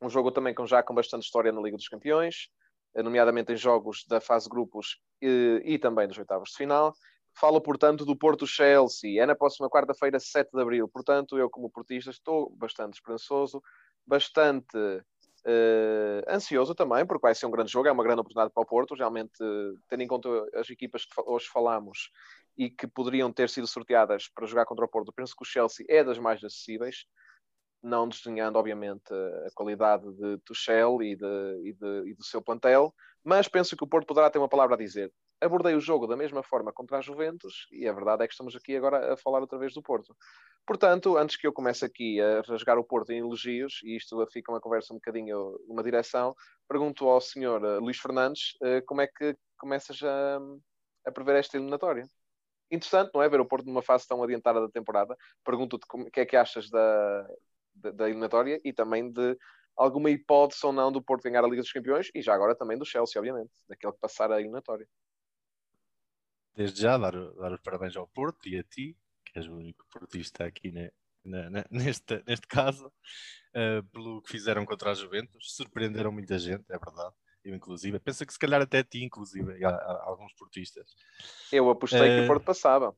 [0.03, 2.51] Um jogo também com, já com bastante história na Liga dos Campeões,
[2.95, 6.93] nomeadamente em jogos da fase grupos e, e também dos oitavos de final.
[7.41, 9.19] Falo, portanto, do Porto Chelsea.
[9.19, 10.87] É na próxima quarta-feira, 7 de abril.
[10.87, 13.63] Portanto, eu, como portista, estou bastante esperançoso,
[14.07, 18.63] bastante uh, ansioso também, porque vai ser um grande jogo, é uma grande oportunidade para
[18.63, 18.95] o Porto.
[18.95, 19.39] Realmente,
[19.89, 22.11] tendo em conta as equipas que hoje falamos
[22.59, 25.87] e que poderiam ter sido sorteadas para jogar contra o Porto, penso que o Chelsea
[25.89, 27.07] é das mais acessíveis.
[27.83, 29.15] Não desdenhando, obviamente,
[29.47, 33.83] a qualidade de Tuchel e, de, e, de, e do seu plantel, mas penso que
[33.85, 35.11] o Porto poderá ter uma palavra a dizer
[35.41, 38.55] abordei o jogo da mesma forma contra a Juventus e a verdade é que estamos
[38.55, 40.15] aqui agora a falar outra vez do Porto.
[40.67, 44.53] Portanto, antes que eu comece aqui a rasgar o Porto em elogios, e isto fica
[44.53, 46.35] uma conversa um bocadinho, uma direção,
[46.69, 50.39] pergunto ao senhor eh, Luís Fernandes eh, como é que começas a,
[51.07, 52.05] a prever esta eliminatória.
[52.71, 53.29] Interessante, não é?
[53.29, 55.17] Ver o Porto numa fase tão adiantada da temporada.
[55.45, 57.27] Pergunto-te o que é que achas da,
[57.75, 59.37] da, da eliminatória e também de
[59.77, 62.79] alguma hipótese ou não do Porto ganhar a Liga dos Campeões e já agora também
[62.79, 64.87] do Chelsea, obviamente, daquele que passar a eliminatória
[66.55, 69.85] desde já dar, dar os parabéns ao Porto e a ti, que és o único
[69.91, 70.91] portista aqui ne,
[71.25, 75.55] ne, neste, neste caso, uh, pelo que fizeram contra a Juventus.
[75.55, 77.15] Surpreenderam muita gente, é verdade.
[77.45, 80.95] Eu, inclusive, penso que se calhar até a ti, inclusive, há, há alguns portistas.
[81.51, 82.05] Eu apostei uh...
[82.05, 82.95] que o eh, Porto passava.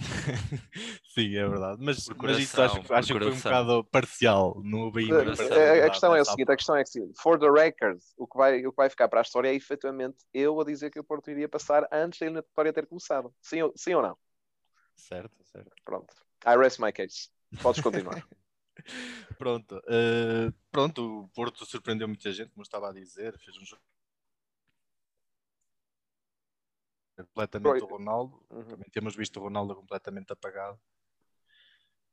[1.14, 1.78] Sim, é verdade.
[1.80, 4.60] Mas, mas isso acho, acho que foi um bocado parcial.
[4.64, 8.00] Não houve a, a questão é a seguinte: a questão é que, for the record,
[8.16, 10.90] o que, vai, o que vai ficar para a história é efetivamente eu a dizer
[10.90, 13.32] que o Porto iria passar antes da eliminatória ter começado.
[13.40, 14.16] Sim, sim ou não?
[14.96, 15.70] Certo, certo.
[15.84, 16.14] Pronto.
[16.46, 17.28] I rest my case.
[17.62, 18.26] Podes continuar.
[19.38, 23.82] pronto, uh, pronto, o Porto surpreendeu muita gente, como estava a dizer, fez um jogo
[27.24, 28.44] completamente o Ronaldo.
[28.50, 28.64] Uhum.
[28.64, 30.78] Também temos visto o Ronaldo completamente apagado.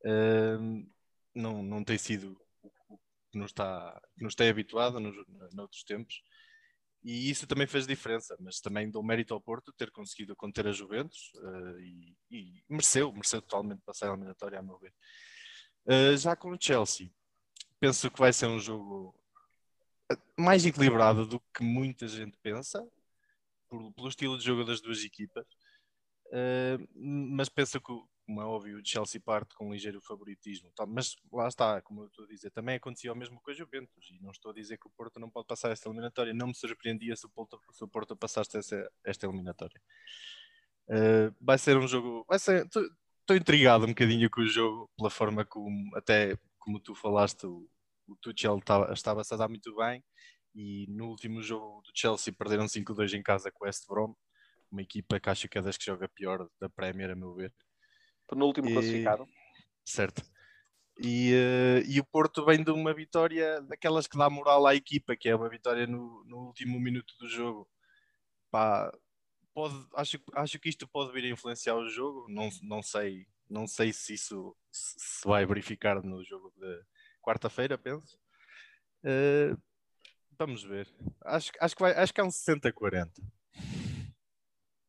[0.06, 0.88] Uh,
[1.34, 2.98] não, não tem sido o
[3.32, 5.16] que nos está, que nos tem habituado nos,
[5.54, 6.22] noutros tempos.
[7.04, 10.72] E isso também fez diferença, mas também dou mérito ao Porto ter conseguido conter a
[10.72, 14.94] Juventus uh, e, e, mereceu, mereceu totalmente passar a eliminatória, a meu ver.
[15.86, 17.12] Uh, já com o Chelsea,
[17.80, 19.16] penso que vai ser um jogo
[20.38, 22.86] mais equilibrado do que muita gente pensa
[23.70, 25.46] por, pelo estilo de jogo das duas equipas.
[26.28, 27.94] Uh, mas penso que,
[28.26, 30.70] como é óbvio, o Chelsea parte com um ligeiro favoritismo.
[30.76, 33.54] Tá, mas lá está, como eu estou a dizer, também acontecia o mesmo com a
[33.54, 34.10] Juventus.
[34.12, 36.34] E não estou a dizer que o Porto não pode passar esta eliminatória.
[36.34, 39.82] Não me surpreendia se o Porto, se o Porto passasse essa, esta eliminatória.
[40.90, 42.26] Uh, vai ser um jogo.
[42.32, 47.70] Estou intrigado um bocadinho com o jogo, pela forma como, até como tu falaste, o,
[48.08, 50.04] o Tuchel estava, estava a dar muito bem
[50.58, 54.16] e no último jogo do Chelsea perderam 5-2 em casa com o West Brom,
[54.72, 57.54] uma equipa que acho que é das que joga pior da Premier, a meu ver.
[58.28, 58.74] Penúltimo e...
[58.74, 59.28] classificado.
[59.86, 60.24] Certo.
[61.00, 65.16] E, uh, e o Porto vem de uma vitória daquelas que dá moral à equipa,
[65.16, 67.70] que é uma vitória no, no último minuto do jogo.
[68.50, 68.92] Pá,
[69.54, 73.68] pode, acho, acho que isto pode vir a influenciar o jogo, não, não sei Não
[73.68, 76.82] sei se isso se vai verificar no jogo de
[77.22, 78.20] quarta-feira, penso.
[79.04, 79.56] Uh,
[80.38, 80.88] vamos ver.
[81.24, 83.12] Acho, acho, que vai, acho que é um 60-40.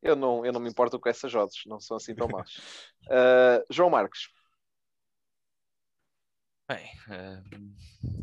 [0.00, 2.56] Eu não, eu não me importo com essas odds, não são assim tão más.
[3.06, 4.32] Uh, João Marcos.
[6.68, 6.86] Bem,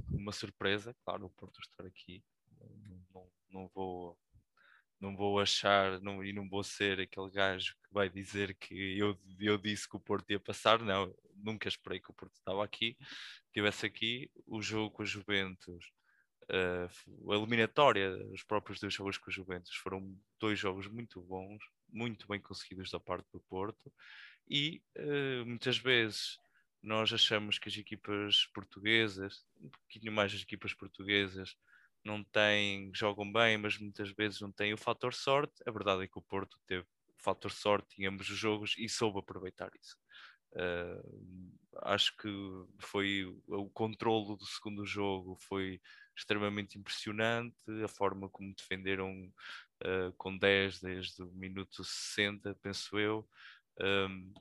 [0.09, 2.23] uma surpresa, claro, o Porto estar aqui.
[3.11, 4.17] Não, não, vou
[4.99, 9.19] não vou achar não, e não vou ser aquele gajo que vai dizer que eu,
[9.39, 12.97] eu disse que o Porto ia passar, não, nunca esperei que o Porto estava aqui,
[13.47, 15.91] estivesse aqui, o jogo com a Juventus,
[16.49, 21.63] uh, a eliminatória, os próprios dois jogos com a Juventus foram dois jogos muito bons,
[21.89, 23.91] muito bem conseguidos da parte do Porto
[24.47, 26.39] e uh, muitas vezes
[26.81, 31.55] nós achamos que as equipas portuguesas, um pouquinho mais as equipas portuguesas,
[32.03, 35.63] não têm, jogam bem, mas muitas vezes não têm o fator sorte.
[35.65, 38.87] A verdade é que o Porto teve o fator sorte em ambos os jogos e
[38.87, 39.97] soube aproveitar isso.
[40.51, 42.29] Uh, acho que
[42.79, 45.81] foi o controlo do segundo jogo foi
[46.15, 49.31] extremamente impressionante, a forma como defenderam
[49.83, 53.27] uh, com 10 desde o minuto 60, penso eu.
[53.79, 54.33] Um,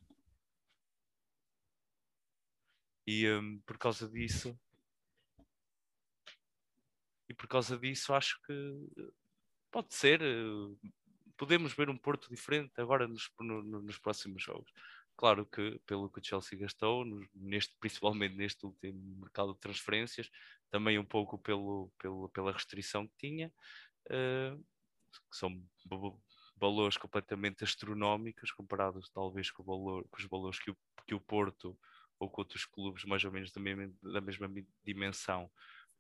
[3.07, 4.59] e um, por causa disso,
[7.29, 9.13] e por causa disso acho que
[9.71, 10.91] pode ser, eh,
[11.37, 14.73] podemos ver um Porto diferente agora nos, no, nos próximos jogos.
[15.17, 17.05] Claro que pelo que o Chelsea gastou,
[17.35, 20.29] neste, principalmente neste último mercado de transferências,
[20.71, 23.53] também um pouco pelo, pelo, pela restrição que tinha,
[24.11, 24.59] uh,
[25.31, 25.63] que são
[26.57, 31.79] valores completamente astronómicos comparados talvez com, valor, com os valores que o, que o Porto
[32.19, 34.49] ou com outros clubes mais ou menos da mesma, da mesma
[34.83, 35.51] dimensão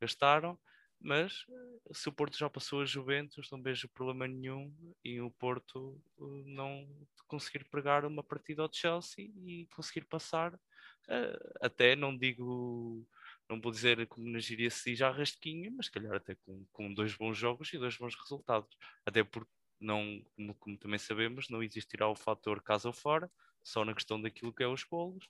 [0.00, 0.58] gastaram
[1.04, 1.44] mas
[1.92, 4.74] se o Porto já passou a Juventus, não vejo problema nenhum
[5.04, 6.88] em o Porto eh, não
[7.28, 10.58] conseguir pregar uma partida ao Chelsea e conseguir passar.
[11.08, 13.06] Eh, até não digo,
[13.48, 17.14] não vou dizer como na gíria se já rasquinha, mas calhar até com, com dois
[17.14, 18.74] bons jogos e dois bons resultados.
[19.04, 19.50] Até porque
[19.80, 23.30] não, como, como, também sabemos, não existirá o fator casa ou fora,
[23.62, 25.28] só na questão daquilo que é os golos.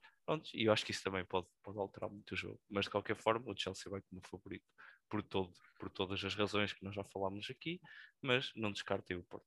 [0.54, 2.60] e eu acho que isso também pode, pode alterar muito o jogo.
[2.70, 4.64] Mas de qualquer forma, o Chelsea vai como favorito
[5.08, 7.80] por, todo, por todas as razões que nós já falámos aqui,
[8.20, 9.46] mas não descartei o Porto.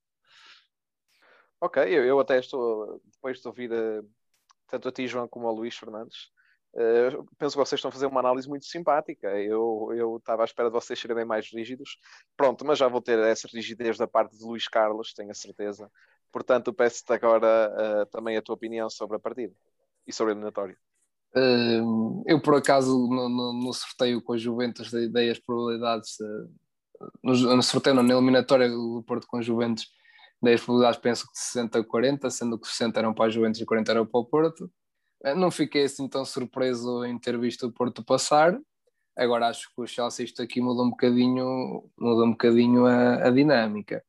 [1.59, 4.07] Ok, eu, eu até estou, depois de ouvir uh,
[4.67, 6.31] tanto a ti, João, como ao Luís Fernandes,
[6.73, 9.27] uh, penso que vocês estão a fazer uma análise muito simpática.
[9.41, 11.97] Eu, eu estava à espera de vocês serem mais rígidos.
[12.35, 15.91] Pronto, mas já vou ter essa rigidez da parte de Luís Carlos, tenho a certeza.
[16.31, 19.55] Portanto, peço-te agora uh, também a tua opinião sobre a partida
[20.05, 20.77] e sobre a eliminatória.
[22.25, 26.19] Eu, por acaso, no, no, no, sorteio com a Juventus, dei as probabilidades.
[26.19, 29.87] Uh, no, sorteio, não, na eliminatória do Porto com a Juventus,
[30.41, 33.29] dei as probabilidades, penso que de 60 a 40, sendo que 60 eram para a
[33.29, 34.71] Juventus e 40 eram para o Porto.
[35.23, 38.57] Uh, não fiquei assim tão surpreso em ter visto o Porto passar.
[39.15, 43.31] Agora acho que o Chelsea, isto aqui muda um bocadinho, muda um bocadinho a, a
[43.31, 44.03] dinâmica.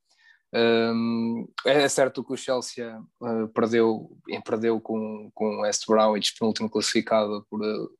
[0.53, 4.11] Um, é certo que o Chelsea uh, perdeu,
[4.45, 7.91] perdeu com, com West Bromwich, penúltimo classificado, por uh,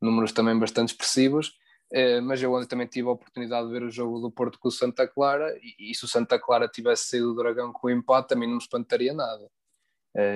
[0.00, 1.48] números também bastante expressivos,
[1.92, 4.68] uh, mas eu ontem também tive a oportunidade de ver o jogo do Porto com
[4.68, 7.90] o Santa Clara, e, e se o Santa Clara tivesse saído do Dragão com o
[7.90, 9.46] empate, também não me espantaria nada.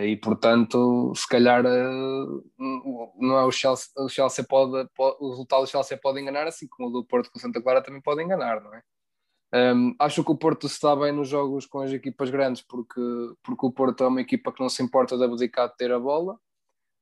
[0.04, 5.68] e portanto, se calhar não é o Chelsea, o Chelsea pode, pode, o resultado do
[5.68, 8.60] Chelsea pode enganar, assim como o do Porto com o Santa Clara também pode enganar,
[8.60, 8.82] não é?
[9.54, 13.00] Um, acho que o Porto está bem nos jogos com as equipas grandes porque,
[13.42, 15.98] porque o Porto é uma equipa que não se importa de abdicar de ter a
[15.98, 16.38] bola.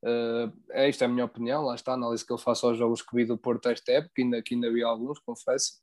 [0.03, 2.77] Uh, é, isto é a minha opinião, lá está a análise que eu faço aos
[2.77, 5.75] jogos que vi do Porto esta época, ainda, que ainda vi alguns, confesso.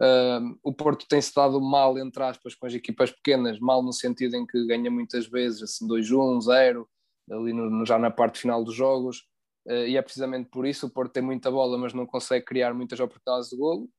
[0.00, 4.36] Uh, o Porto tem-se dado mal, entre aspas, com as equipas pequenas, mal no sentido
[4.36, 6.88] em que ganha muitas vezes, assim, 2-1, 0,
[7.32, 9.26] ali no, já na parte final dos jogos,
[9.66, 12.72] uh, e é precisamente por isso o Porto tem muita bola, mas não consegue criar
[12.72, 13.90] muitas oportunidades de golo,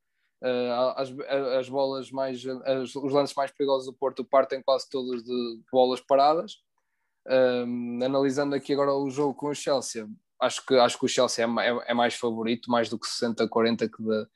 [0.96, 1.10] as,
[1.58, 6.00] as bolas mais, as, os lances mais perigosos do Porto partem quase todos de bolas
[6.00, 6.58] paradas.
[8.04, 10.08] Analisando aqui agora o jogo com o Chelsea,
[10.40, 13.90] acho que, acho que o Chelsea é, é, é mais favorito, mais do que 60-40
[13.90, 14.28] que da,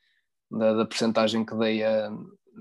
[0.51, 2.11] da, da percentagem que dei a,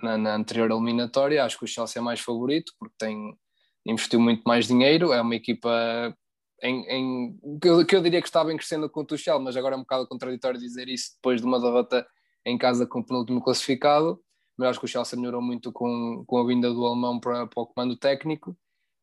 [0.03, 1.45] na, na, anterior eliminatória.
[1.45, 3.37] Acho que o Chelsea é mais favorito porque tem
[3.85, 5.13] investiu muito mais dinheiro.
[5.13, 6.17] É uma equipa
[6.63, 9.57] em, em que, eu, que, eu, diria que estava em crescendo com o Tuchel, mas
[9.57, 12.07] agora é um bocado contraditório dizer isso depois de uma derrota
[12.45, 14.21] em casa com o penúltimo classificado,
[14.57, 17.63] mas acho que o Chelsea melhorou muito com, com a vinda do alemão para, para
[17.63, 18.57] o comando técnico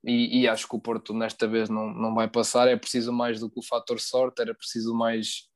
[0.04, 3.40] e, e, acho que o Porto nesta vez não, não vai passar, é preciso mais
[3.40, 5.50] do que o fator sorte, era preciso mais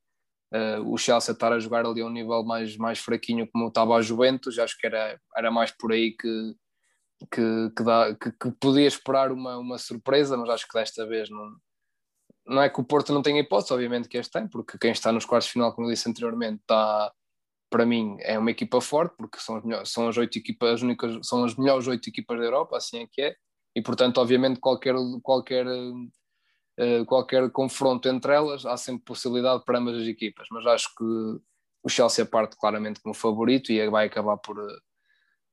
[0.53, 3.95] uh, o Chelsea estar a jogar ali a um nível mais, mais fraquinho como estava
[3.95, 6.55] a Juventus, acho que era, era mais por aí que,
[7.31, 11.29] que, que, dá, que, que podia esperar uma, uma surpresa, mas acho que desta vez
[11.29, 11.55] não,
[12.45, 15.11] não é que o Porto não tenha hipótese, obviamente que este tem, porque quem está
[15.11, 17.13] nos quartos de final, como eu disse anteriormente, está,
[17.73, 20.81] para mim, é uma equipa forte, porque são as, melhores, são as oito equipas, as
[20.83, 23.35] únicas, são as melhores oito equipas da Europa, assim é que é,
[23.75, 24.93] e portanto, obviamente, qualquer,
[25.23, 30.93] qualquer, uh, qualquer confronto entre elas, há sempre possibilidade para ambas as equipas, mas acho
[30.95, 34.55] que o Chelsea parte claramente como favorito e vai acabar por,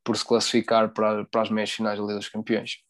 [0.04, 2.84] por se classificar para, para as meias finais da Liga dos Campeões.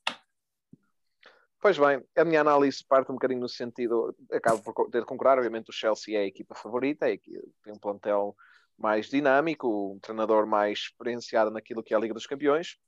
[1.61, 5.39] Pois bem, a minha análise parte um bocadinho no sentido, acabo por ter de concordar,
[5.39, 8.35] obviamente o Chelsea é a equipa favorita, é tem um plantel
[8.81, 12.78] mais dinâmico, um treinador mais experienciado naquilo que é a Liga dos Campeões,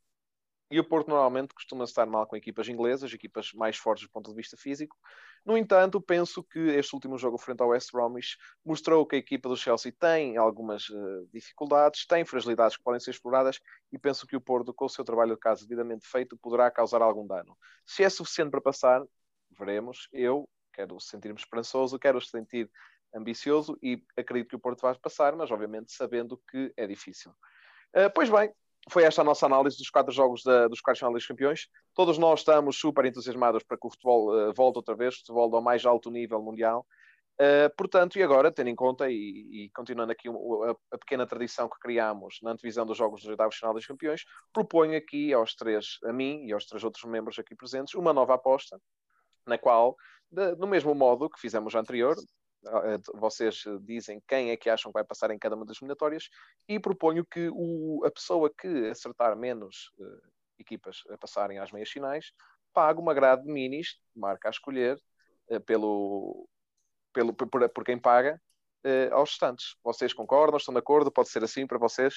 [0.70, 4.30] e o Porto normalmente costuma estar mal com equipas inglesas, equipas mais fortes do ponto
[4.30, 4.97] de vista físico.
[5.45, 9.51] No entanto, penso que este último jogo frente ao West Bromwich mostrou que a equipa
[9.51, 13.61] do Chelsea tem algumas uh, dificuldades, tem fragilidades que podem ser exploradas
[13.93, 17.03] e penso que o Porto, com o seu trabalho de casa devidamente feito, poderá causar
[17.03, 17.55] algum dano.
[17.84, 19.05] Se é suficiente para passar,
[19.51, 20.09] veremos.
[20.11, 22.70] Eu quero sentir-me esperançoso, quero sentir
[23.14, 27.30] ambicioso e acredito que o Porto vai passar, mas obviamente sabendo que é difícil.
[27.94, 28.52] Uh, pois bem,
[28.90, 31.68] foi esta a nossa análise dos quatro jogos da, dos quartos finais dos campeões.
[31.94, 35.54] Todos nós estamos super entusiasmados para que o futebol uh, volte outra vez, o futebol
[35.54, 36.86] ao mais alto nível mundial.
[37.40, 39.14] Uh, portanto, e agora, tendo em conta e,
[39.64, 43.56] e continuando aqui a, a, pequena tradição que criámos na antevisão dos jogos dos oitavos
[43.56, 47.54] final dos campeões, proponho aqui aos três, a mim e aos três outros membros aqui
[47.54, 48.78] presentes, uma nova aposta,
[49.46, 49.96] na qual,
[50.30, 52.16] de, no mesmo modo que fizemos anterior,
[53.14, 56.28] vocês dizem quem é que acham que vai passar em cada uma das eliminatórias
[56.68, 60.22] e proponho que o, a pessoa que acertar menos uh,
[60.58, 62.32] equipas a passarem às meias finais
[62.72, 64.96] pague uma grade de minis, marca a escolher,
[65.50, 66.48] uh, pelo,
[67.12, 68.40] pelo, por, por quem paga
[68.84, 69.76] uh, aos restantes.
[69.82, 70.56] Vocês concordam?
[70.56, 71.10] Estão de acordo?
[71.10, 72.14] Pode ser assim para vocês?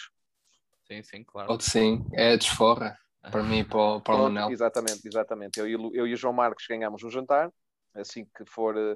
[0.87, 1.47] Sim, sim, claro.
[1.47, 2.97] Pode sim, é desforra
[3.31, 4.51] para mim e para, para o Manel.
[4.51, 5.59] Exatamente, exatamente.
[5.59, 7.51] Eu, eu e o João Marcos ganhamos um jantar,
[7.95, 8.95] assim que for eh,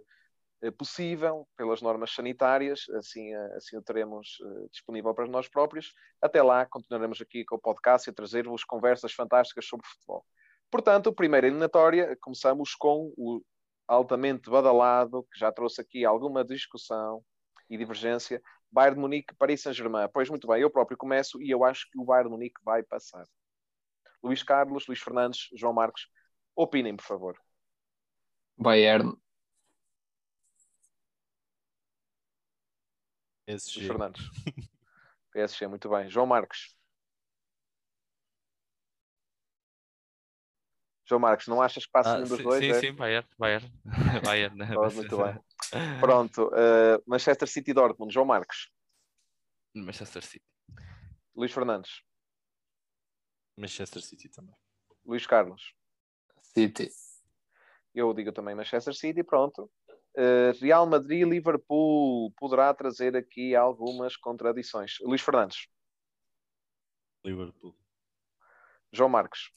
[0.72, 5.93] possível, pelas normas sanitárias, assim, eh, assim o teremos uh, disponível para nós próprios.
[6.22, 10.26] Até lá, continuaremos aqui com o podcast e a trazer-vos conversas fantásticas sobre futebol.
[10.70, 13.41] Portanto, primeira eliminatória, começamos com o
[13.88, 17.24] altamente badalado, que já trouxe aqui alguma discussão
[17.70, 18.41] e divergência,
[18.72, 20.10] Bayern de Munique, Paris Saint-Germain.
[20.14, 22.84] Pois muito bem, eu próprio começo e eu acho que o Bayern de Munique vai
[22.84, 23.24] passar.
[24.22, 26.07] Luís Carlos, Luís Fernandes, João Marcos,
[26.55, 27.39] opinem, por favor.
[28.57, 29.16] Bayern
[33.49, 33.87] PSG.
[33.87, 34.21] Fernandes.
[35.33, 36.07] PSG, muito bem.
[36.07, 36.75] João Marcos.
[41.07, 42.59] João Marcos, não achas que passa ah, um dos sim, dois?
[42.63, 42.79] Sim, é?
[42.79, 43.27] sim, Bayern.
[43.39, 43.73] Bayern.
[44.23, 44.67] Bayern né?
[44.93, 45.99] muito bem.
[45.99, 48.13] Pronto, uh, Manchester City Dortmund.
[48.13, 48.71] João Marcos.
[49.73, 50.45] Manchester City.
[51.35, 52.03] Luís Fernandes.
[53.57, 54.55] Manchester City também.
[55.03, 55.73] Luís Carlos.
[56.53, 56.91] City.
[57.95, 59.71] Eu digo também Manchester City, pronto.
[60.20, 64.97] Uh, Real Madrid Liverpool poderá trazer aqui algumas contradições.
[64.99, 65.70] Luís Fernandes.
[67.24, 67.74] Liverpool.
[68.91, 69.49] João Marcos.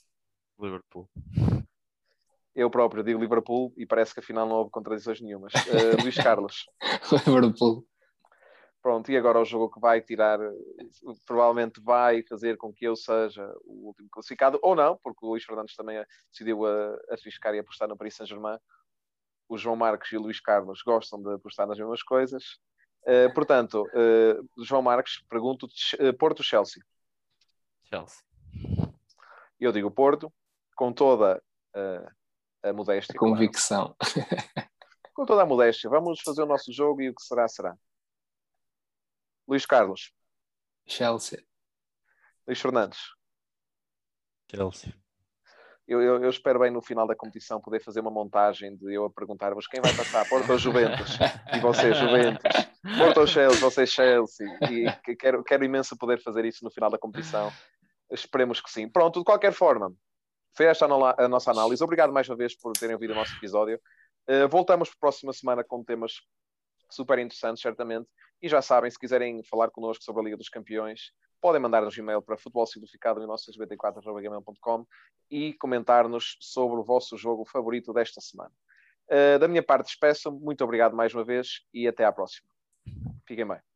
[0.61, 1.11] Liverpool.
[2.55, 5.53] Eu próprio digo Liverpool e parece que afinal não houve contradições nenhumas.
[5.53, 6.67] Uh, Luís Carlos.
[7.27, 7.85] Liverpool.
[8.81, 10.39] Pronto, e agora o jogo que vai tirar,
[11.27, 15.45] provavelmente vai fazer com que eu seja o último classificado, ou não, porque o Luís
[15.45, 18.59] Fernandes também decidiu a, arriscar e apostar no Paris Saint-Germain
[19.53, 22.59] o João Marcos e o Luís Carlos gostam de apostar nas mesmas coisas.
[23.03, 26.83] Uh, portanto, uh, João Marcos, pergunto uh, Porto Chelsea.
[27.85, 28.25] Chelsea.
[29.61, 30.33] Eu digo Porto,
[30.75, 31.43] com toda
[32.63, 33.15] a modéstia.
[33.15, 33.95] A convicção.
[33.99, 34.71] Claro.
[35.15, 35.91] com toda a modéstia.
[35.91, 37.77] Vamos fazer o nosso jogo e o que será, será.
[39.47, 40.13] Luís Carlos.
[40.87, 41.45] Chelsea.
[42.47, 43.01] Luís Fernandes.
[44.51, 45.02] Chelsea
[45.93, 49.05] eu, eu, eu, espero bem no final da competição poder fazer uma montagem de eu
[49.05, 51.18] a perguntar-vos quem vai passar, Porto ou Juventus?
[51.55, 52.51] E vocês, Juventus.
[52.99, 53.61] Porto ou Chelsea?
[53.61, 54.47] Vocês, Chelsea.
[54.70, 57.53] E quero, quero imenso poder fazer isso no final da competição.
[58.11, 58.88] Esperemos que sim.
[58.88, 59.93] Pronto, de qualquer forma,
[60.57, 61.82] foi esta a, nossa análise.
[61.84, 63.78] Obrigado mais uma vez por terem ouvido o nosso episódio.
[64.28, 66.12] Uh, voltamos para a próxima semana com temas
[66.90, 68.09] super interessantes, certamente.
[68.43, 72.20] E já sabem, se quiserem falar connosco sobre a Liga dos Campeões, podem mandar-nos e-mail
[72.20, 74.86] para futebolsimplificado.com
[75.30, 78.51] e comentar-nos sobre o vosso jogo favorito desta semana.
[79.09, 80.32] Uh, da minha parte, despeço.
[80.32, 82.49] Muito obrigado mais uma vez e até à próxima.
[83.26, 83.72] Fiquem bem.